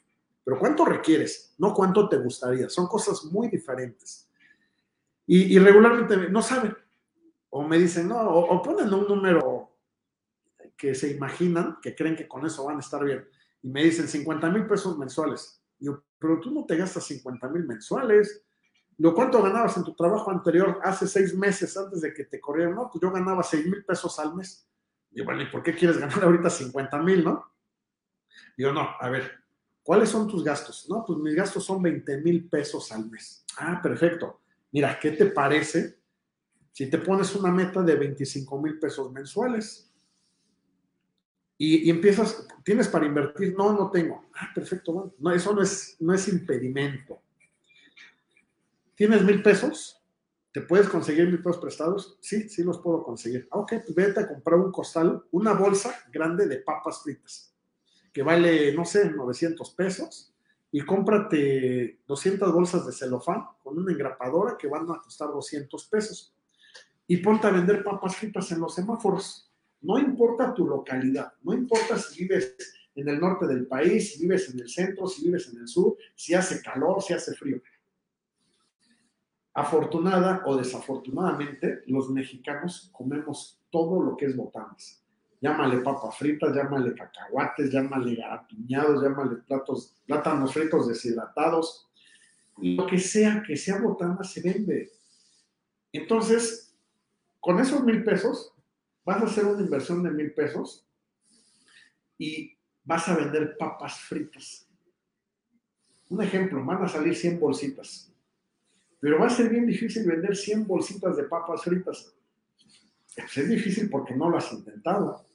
[0.45, 1.55] Pero ¿cuánto requieres?
[1.59, 2.69] No cuánto te gustaría.
[2.69, 4.29] Son cosas muy diferentes.
[5.27, 6.77] Y, regularmente no saben.
[7.49, 9.71] O me dicen, no, o, ponen un número
[10.77, 13.27] que se imaginan, que creen que con eso van a estar bien.
[13.63, 15.63] Y me dicen 50 mil pesos mensuales.
[15.79, 18.43] Yo, pero tú no te gastas 50 mil mensuales
[18.99, 22.75] ¿Lo cuánto ganabas en tu trabajo anterior hace seis meses antes de que te corrieran?
[22.75, 24.69] No, pues yo ganaba seis mil pesos al mes.
[25.11, 27.45] Digo, bueno, ¿y por qué quieres ganar ahorita 50 mil, no?
[28.57, 29.33] Digo, no, a ver,
[29.83, 30.87] ¿cuáles son tus gastos?
[30.89, 33.45] No, pues mis gastos son 20 mil pesos al mes.
[33.59, 34.41] Ah, perfecto.
[34.73, 35.99] Mira, ¿qué te parece
[36.73, 39.93] si te pones una meta de 25 mil pesos mensuales?
[41.57, 43.55] Y, empiezas, ¿tienes para invertir?
[43.57, 44.27] No, no tengo.
[44.35, 47.23] Ah, perfecto, bueno, no, eso no es, no es impedimento.
[48.95, 50.01] ¿Tienes mil pesos?
[50.53, 52.17] ¿Te puedes conseguir mil pesos prestados?
[52.21, 53.49] Sí, sí los puedo conseguir.
[53.51, 57.53] Ah, ok, pues vete a comprar un costal, una bolsa grande de papas fritas,
[58.13, 60.33] que vale, no sé, 900 pesos,
[60.71, 66.33] y cómprate 200 bolsas de celofán con una engrapadora que van a costar 200 pesos.
[67.09, 69.53] Y ponte a vender papas fritas en los semáforos.
[69.81, 72.57] No importa tu localidad, no importa si vives
[72.95, 75.97] en el norte del país, si vives en el centro, si vives en el sur,
[76.15, 77.61] si hace calor, si hace frío
[79.55, 85.01] Afortunada o desafortunadamente, los mexicanos comemos todo lo que es botanas.
[85.41, 91.89] Llámale papas fritas, llámale cacahuates, llámale garapiñados, llámale platos, plátanos fritos deshidratados.
[92.57, 94.91] Lo que sea que sea botana se vende.
[95.93, 96.75] Entonces,
[97.39, 98.53] con esos mil pesos,
[99.05, 100.85] vas a hacer una inversión de mil pesos
[102.19, 104.67] y vas a vender papas fritas.
[106.09, 108.14] Un ejemplo, van a salir 100 bolsitas,
[109.05, 112.11] pero va a ser bien difícil vender 100 bolsitas de papas fritas.
[113.15, 115.27] Es difícil porque no lo has intentado.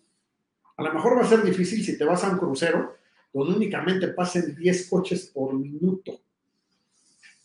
[0.75, 2.95] A lo mejor va a ser difícil si te vas a un crucero
[3.31, 6.19] donde únicamente pasen 10 coches por minuto.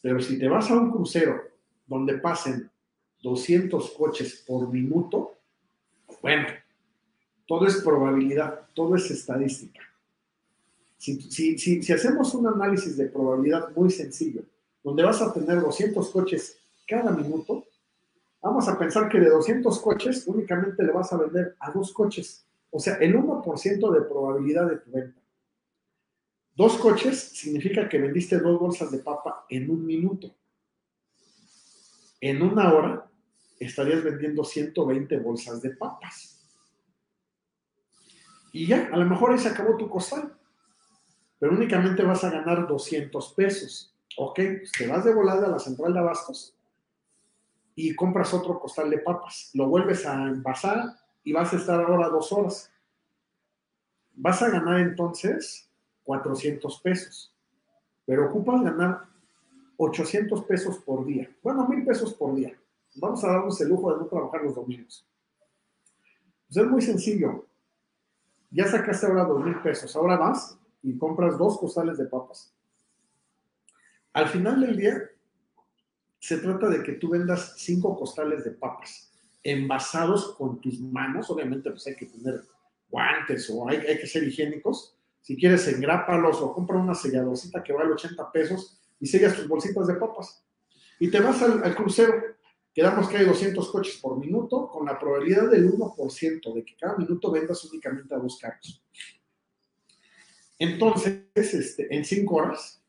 [0.00, 1.42] Pero si te vas a un crucero
[1.86, 2.70] donde pasen
[3.22, 5.34] 200 coches por minuto,
[6.22, 6.48] bueno,
[7.46, 9.82] todo es probabilidad, todo es estadística.
[10.96, 14.42] Si, si, hacemos un análisis de probabilidad muy sencillo,
[14.84, 17.64] donde vas a tener 200 coches cada minuto,
[18.42, 22.46] vamos a pensar que de 200 coches únicamente le vas a vender a dos coches.
[22.70, 25.18] O sea, el 1% de probabilidad de tu venta.
[26.54, 30.30] Dos coches significa que vendiste dos bolsas de papa en un minuto.
[32.20, 33.10] En una hora
[33.58, 36.46] estarías vendiendo 120 bolsas de papas.
[38.52, 40.36] Y ya, a lo mejor ahí se acabó tu costal.
[41.38, 43.93] Pero únicamente vas a ganar 200 pesos.
[44.16, 46.56] Ok, pues te vas de volada a la central de abastos
[47.74, 49.50] y compras otro costal de papas.
[49.54, 52.72] Lo vuelves a envasar y vas a estar ahora dos horas.
[54.12, 55.68] Vas a ganar entonces
[56.04, 57.34] 400 pesos.
[58.06, 59.06] Pero ocupas ganar
[59.76, 61.28] 800 pesos por día.
[61.42, 62.56] Bueno, mil pesos por día.
[62.96, 65.04] Vamos a darnos el lujo de no trabajar los domingos.
[66.46, 67.46] Pues es muy sencillo
[68.54, 72.53] ya sacaste ahora dos mil pesos, ahora vas y compras dos costales de papas.
[74.14, 74.98] Al final del día,
[76.18, 79.12] se trata de que tú vendas cinco costales de papas
[79.42, 81.30] envasados con tus manos.
[81.30, 82.42] Obviamente, pues hay que tener
[82.88, 84.96] guantes o hay, que ser higiénicos.
[85.20, 89.86] Si quieres, engrápalos o compra una selladorcita que vale 80 pesos y sellas tus bolsitas
[89.86, 90.42] de papas.
[90.98, 92.34] Y te vas al crucero
[92.74, 96.96] Quedamos que hay 200 coches por minuto con la probabilidad del 1% de que cada
[96.96, 98.84] minuto vendas únicamente a dos carros.
[100.58, 102.83] Entonces, este, en 5 horas,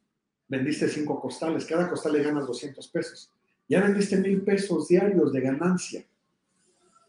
[0.48, 1.66] vendiste 5 costales.
[1.66, 3.32] Cada costal le ganas 200 pesos.
[3.68, 6.06] Ya vendiste mil pesos diarios de ganancia.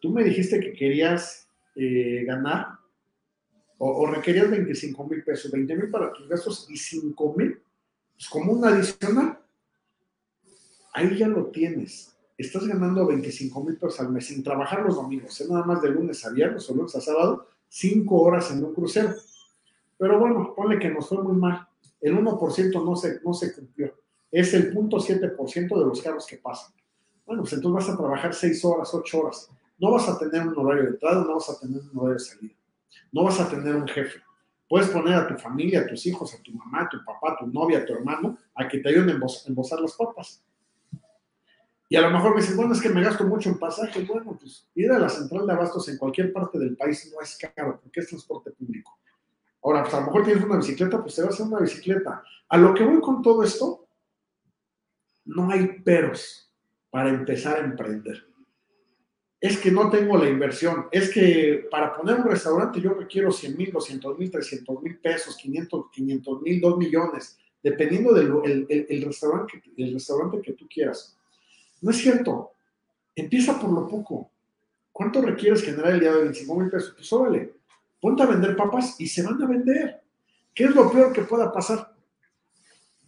[0.00, 2.78] Tú me dijiste que querías eh, ganar
[3.78, 7.60] o, requerías 25 mil pesos, 20 mil para tus gastos y 5 mil,
[8.14, 9.38] pues como un adicional.
[10.94, 15.40] Ahí ya lo tienes estás ganando 25 mil pesos al mes sin trabajar los domingos,
[15.40, 18.74] es nada más de lunes a viernes o lunes a sábado, 5 horas en un
[18.74, 19.14] crucero.
[19.98, 21.66] Pero bueno, ponle que nos fue muy mal.
[22.06, 23.92] El 1% no se, no se cumplió.
[24.30, 26.72] Es el 0.7% de los carros que pasan.
[27.26, 29.50] Bueno, pues entonces vas a trabajar 6 horas, 8 horas.
[29.76, 32.20] No vas a tener un horario de entrada, no vas a tener un horario de
[32.20, 32.54] salida.
[33.10, 34.20] No vas a tener un jefe.
[34.68, 37.38] Puedes poner a tu familia, a tus hijos, a tu mamá, a tu papá, a
[37.38, 40.44] tu novia, a tu hermano, a que te ayuden a embosar las papas.
[41.88, 44.04] Y a lo mejor me dicen, bueno, es que me gasto mucho en pasaje.
[44.04, 47.36] Bueno, pues ir a la central de abastos en cualquier parte del país no es
[47.36, 48.96] caro, porque es transporte público.
[49.66, 52.22] Ahora, pues a lo mejor tienes una bicicleta, pues te vas a hacer una bicicleta.
[52.48, 53.88] A lo que voy con todo esto,
[55.24, 56.52] no hay peros
[56.88, 58.28] para empezar a emprender.
[59.40, 60.86] Es que no tengo la inversión.
[60.92, 65.36] Es que para poner un restaurante yo requiero 100 mil, 200 mil, 300 mil pesos,
[65.36, 65.86] 500
[66.42, 71.18] mil, 2 millones, dependiendo del el, restaurante, el restaurante que tú quieras.
[71.80, 72.52] No es cierto.
[73.16, 74.30] Empieza por lo poco.
[74.92, 76.94] ¿Cuánto requieres generar el día de 25 mil pesos?
[76.96, 77.55] Pues órale,
[78.06, 80.00] ponte a vender papas y se van a vender.
[80.54, 81.92] ¿Qué es lo peor que pueda pasar?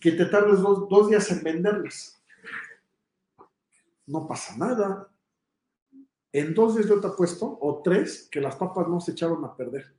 [0.00, 2.20] Que te tardes dos, días en venderlas.
[4.06, 5.08] No pasa nada.
[6.32, 9.54] En dos días yo te apuesto, o tres, que las papas no se echaron a
[9.54, 9.94] perder.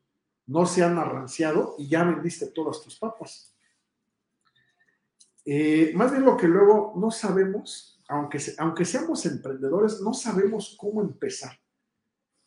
[0.47, 3.55] No se han arranciado y ya vendiste todas tus papas.
[5.45, 10.99] Eh, más bien lo que luego no sabemos aunque, aunque seamos emprendedores, no sabemos cómo
[10.99, 11.57] empezar.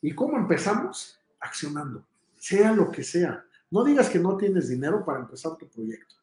[0.03, 1.18] ¿Y cómo empezamos?
[1.40, 2.07] Accionando,
[2.43, 3.45] sea lo que sea.
[3.70, 6.16] No digas que no tienes dinero para empezar tu proyecto.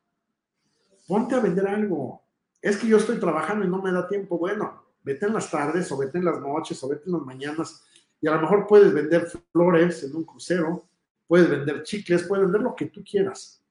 [1.07, 2.21] Ponte a vender algo.
[2.61, 4.37] Es que yo estoy trabajando y no me da tiempo.
[4.37, 7.85] Bueno, vete en las tardes o vete en las noches o vete en las mañanas
[8.19, 10.89] y a lo mejor puedes vender flores en un crucero,
[11.25, 13.63] puedes vender chicles, puedes vender lo que tú quieras.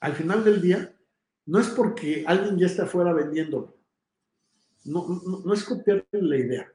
[0.00, 0.94] Al final del día,
[1.46, 3.74] no es porque alguien ya esté afuera vendiéndolo,
[4.84, 6.70] no, es copiar la idea,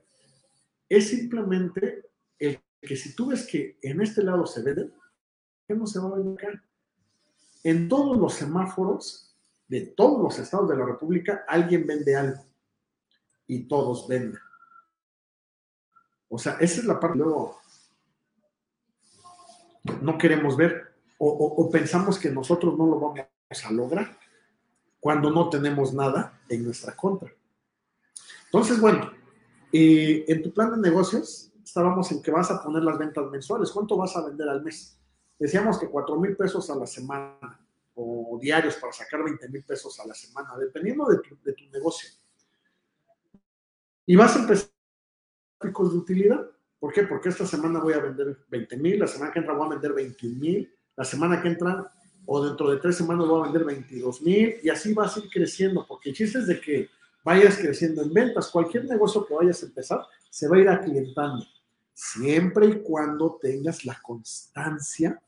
[0.89, 4.91] es simplemente el que si tú ves que en este lado se vende,
[5.67, 6.63] ¿qué no se va a vender acá?
[7.63, 9.35] En todos los semáforos
[9.67, 12.45] de todos los estados de la República, alguien vende algo
[13.47, 14.39] y todos venden.
[16.29, 17.59] O sea, esa es la parte que luego
[20.01, 23.25] no queremos ver o pensamos que nosotros no lo vamos
[23.65, 24.17] a lograr
[24.99, 27.33] cuando no tenemos nada en nuestra contra.
[28.45, 29.11] Entonces, bueno,
[29.71, 33.71] en tu plan de negocios estábamos en que vas a poner las ventas mensuales.
[33.71, 34.97] ¿Cuánto vas a vender al mes?
[35.39, 37.59] decíamos que 4 mil pesos a la semana
[37.93, 41.19] o diarios para sacar 20 mil pesos a la semana, dependiendo de
[41.53, 42.09] tu, negocio.
[44.05, 44.69] Y vas a empezar
[45.59, 46.43] picos de utilidad.
[46.79, 47.03] ¿Por qué?
[47.03, 49.93] Porque esta semana voy a vender 20 mil, la semana que entra voy a vender
[49.93, 51.91] 21 mil, la semana que entra
[52.25, 55.29] o dentro de tres semanas voy a vender 22 mil y así vas a ir
[55.29, 56.89] creciendo, porque el chiste es de que
[57.23, 58.49] vayas creciendo en ventas.
[58.49, 61.45] Cualquier negocio que vayas a empezar se va a ir aclientando,
[61.97, 65.19] siempre y cuando tengas la constancia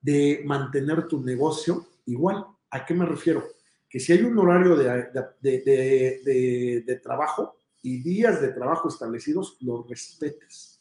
[0.00, 2.44] de mantener tu negocio igual.
[2.70, 3.44] ¿A qué me refiero?
[3.88, 5.06] Que si hay un horario de,
[5.40, 10.80] de, de, trabajo y días de trabajo establecidos, los respetes.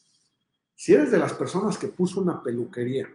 [0.74, 3.08] Si eres de las personas que puso una peluquería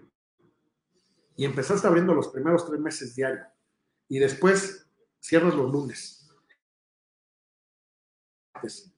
[1.35, 3.45] y empezaste abriendo los primeros tres meses diario
[4.09, 4.87] y después
[5.19, 6.18] cierras los lunes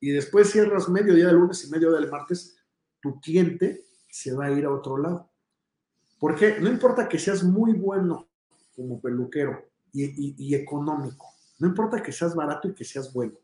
[0.01, 2.57] y después cierras medio día del lunes y medio del martes,
[3.01, 5.31] tu cliente se va a ir a otro lado.
[6.19, 8.29] Porque no importa que seas muy bueno
[8.77, 11.27] como peluquero y, económico,
[11.59, 13.35] no importa que seas barato y que seas bueno.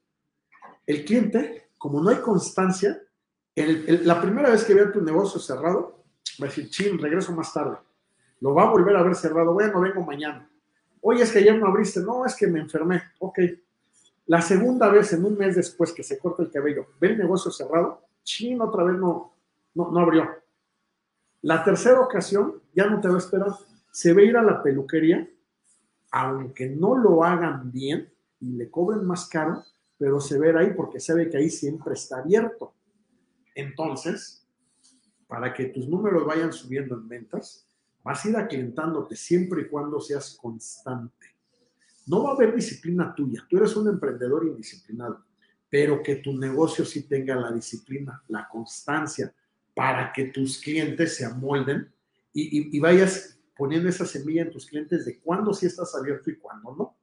[0.87, 3.03] El cliente, como no hay constancia,
[3.55, 6.05] la primera vez que vea tu negocio cerrado,
[6.41, 7.79] va a decir, chin, regreso más tarde.
[8.41, 10.49] Lo va a volver a ver cerrado, bueno, vengo mañana.
[11.01, 13.03] Oye, es que ayer no abriste, no, es que me enfermé.
[13.21, 13.39] Ok,
[14.27, 17.51] la segunda vez, en un mes después que se corta el cabello, ve el negocio
[17.51, 19.33] cerrado, chin, otra vez no,
[19.75, 20.29] no, abrió.
[21.43, 23.53] La tercera ocasión, ya no te va a esperar.
[23.93, 25.29] Se a ir a la peluquería,
[26.11, 29.63] aunque no lo hagan bien y le cobren más caro,
[29.97, 32.75] pero se ve ahí porque sabe que ahí siempre está abierto.
[33.55, 34.45] Entonces,
[35.29, 37.67] para que tus números vayan subiendo en ventas,
[38.03, 41.36] vas a ir aclientándote siempre y cuando seas constante.
[42.07, 43.45] No va a haber disciplina tuya.
[43.49, 45.25] Tú eres un emprendedor indisciplinado,
[45.69, 49.35] pero que tu negocio sí tenga la disciplina, la constancia,
[49.75, 51.93] para que tus clientes se amolden
[52.33, 56.75] y, vayas poniendo esa semilla en tus clientes de cuándo sí estás abierto y cuándo
[56.77, 56.97] no.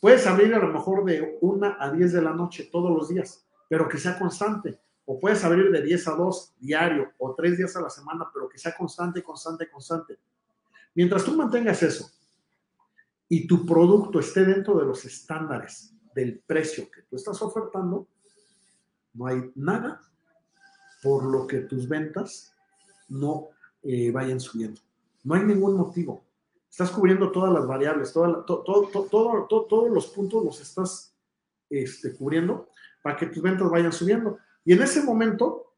[0.00, 3.46] Puedes abrir a lo mejor de 1 a 10 de la noche todos los días,
[3.68, 4.78] pero que sea constante.
[5.04, 8.48] O puedes abrir de 10 a 2 diario o 3 días a la semana, pero
[8.48, 10.18] que sea constante, constante, constante.
[10.94, 12.10] Mientras tú mantengas eso,
[13.28, 18.06] y tu producto esté dentro de los estándares del precio que tú estás ofertando,
[19.14, 20.00] no hay nada
[21.02, 22.52] por lo que tus ventas
[23.08, 23.48] no
[23.82, 24.80] eh, vayan subiendo.
[25.24, 26.24] No hay ningún motivo.
[26.70, 31.14] Estás cubriendo todas las variables, todo, todos los puntos los estás
[31.70, 32.68] este, cubriendo
[33.02, 34.38] para que tus ventas vayan subiendo.
[34.64, 35.74] Y en ese momento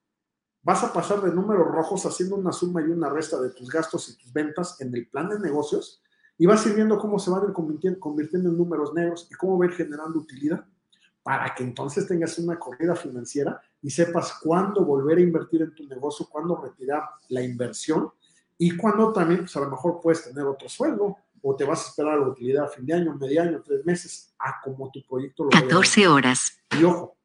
[0.62, 4.08] vas a pasar de números rojos haciendo una suma y una resta de tus gastos
[4.08, 6.02] y tus ventas en el plan de negocios
[6.40, 9.34] y vas a ir viendo cómo se van a ir convirtiendo, en números negros y
[9.34, 10.64] cómo va a ir generando utilidad
[11.22, 15.86] para que entonces tengas una corrida financiera y sepas cuándo volver a invertir en tu
[15.86, 18.10] negocio, cuándo retirar la inversión
[18.56, 21.88] y cuándo también, pues a lo mejor puedes tener otro sueldo o te vas a
[21.90, 25.04] esperar a la utilidad a fin de año, medio año, tres meses, a como tu
[25.06, 26.58] proyecto lo 14 horas.
[26.80, 27.18] Y ojo,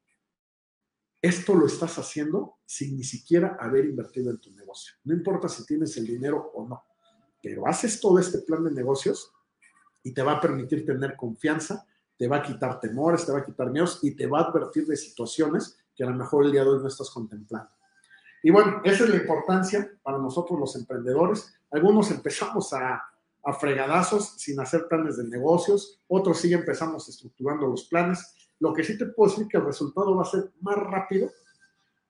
[1.22, 4.94] esto lo estás haciendo sin ni siquiera haber invertido en tu negocio.
[5.06, 6.84] No importa si tienes el dinero o no
[7.46, 9.32] pero haces todo este plan de negocios
[10.02, 11.86] y te va a permitir tener confianza,
[12.18, 14.88] te va a quitar temores, te va a quitar miedos y te va a advertir
[14.88, 17.70] de situaciones que a lo mejor el día de hoy no estás contemplando.
[18.42, 21.54] Y bueno, esa es la importancia para nosotros los emprendedores.
[21.70, 23.04] Algunos empezamos a,
[23.44, 28.50] a fregadazos sin hacer planes de negocios, otros sí empezamos estructurando los planes.
[28.60, 31.30] Lo que sí te puedo decir que el resultado va a ser más rápido,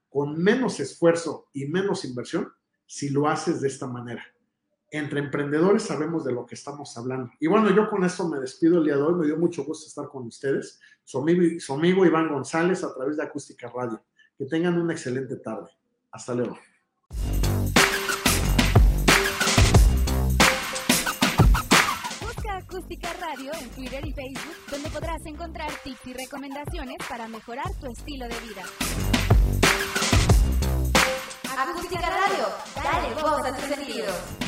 [0.10, 2.54] con menos esfuerzo y menos inversión,
[2.86, 4.24] si lo haces de esta manera
[4.92, 7.32] entre emprendedores sabemos de lo que estamos hablando.
[7.40, 9.16] Y bueno, yo con esto me despido el día de hoy.
[9.16, 10.80] Me dio mucho gusto estar con ustedes.
[11.04, 14.02] Su amigo, Iván González a través de Acústica Radio.
[14.38, 15.70] Que tengan una excelente tarde.
[16.12, 16.58] Hasta luego.
[22.22, 27.74] Busca Acústica Radio en Twitter y Facebook, donde podrás encontrar tips y recomendaciones para mejorar
[27.80, 28.64] tu estilo de vida.
[31.58, 34.45] Acústica Radio, dale voz a tus sentidos.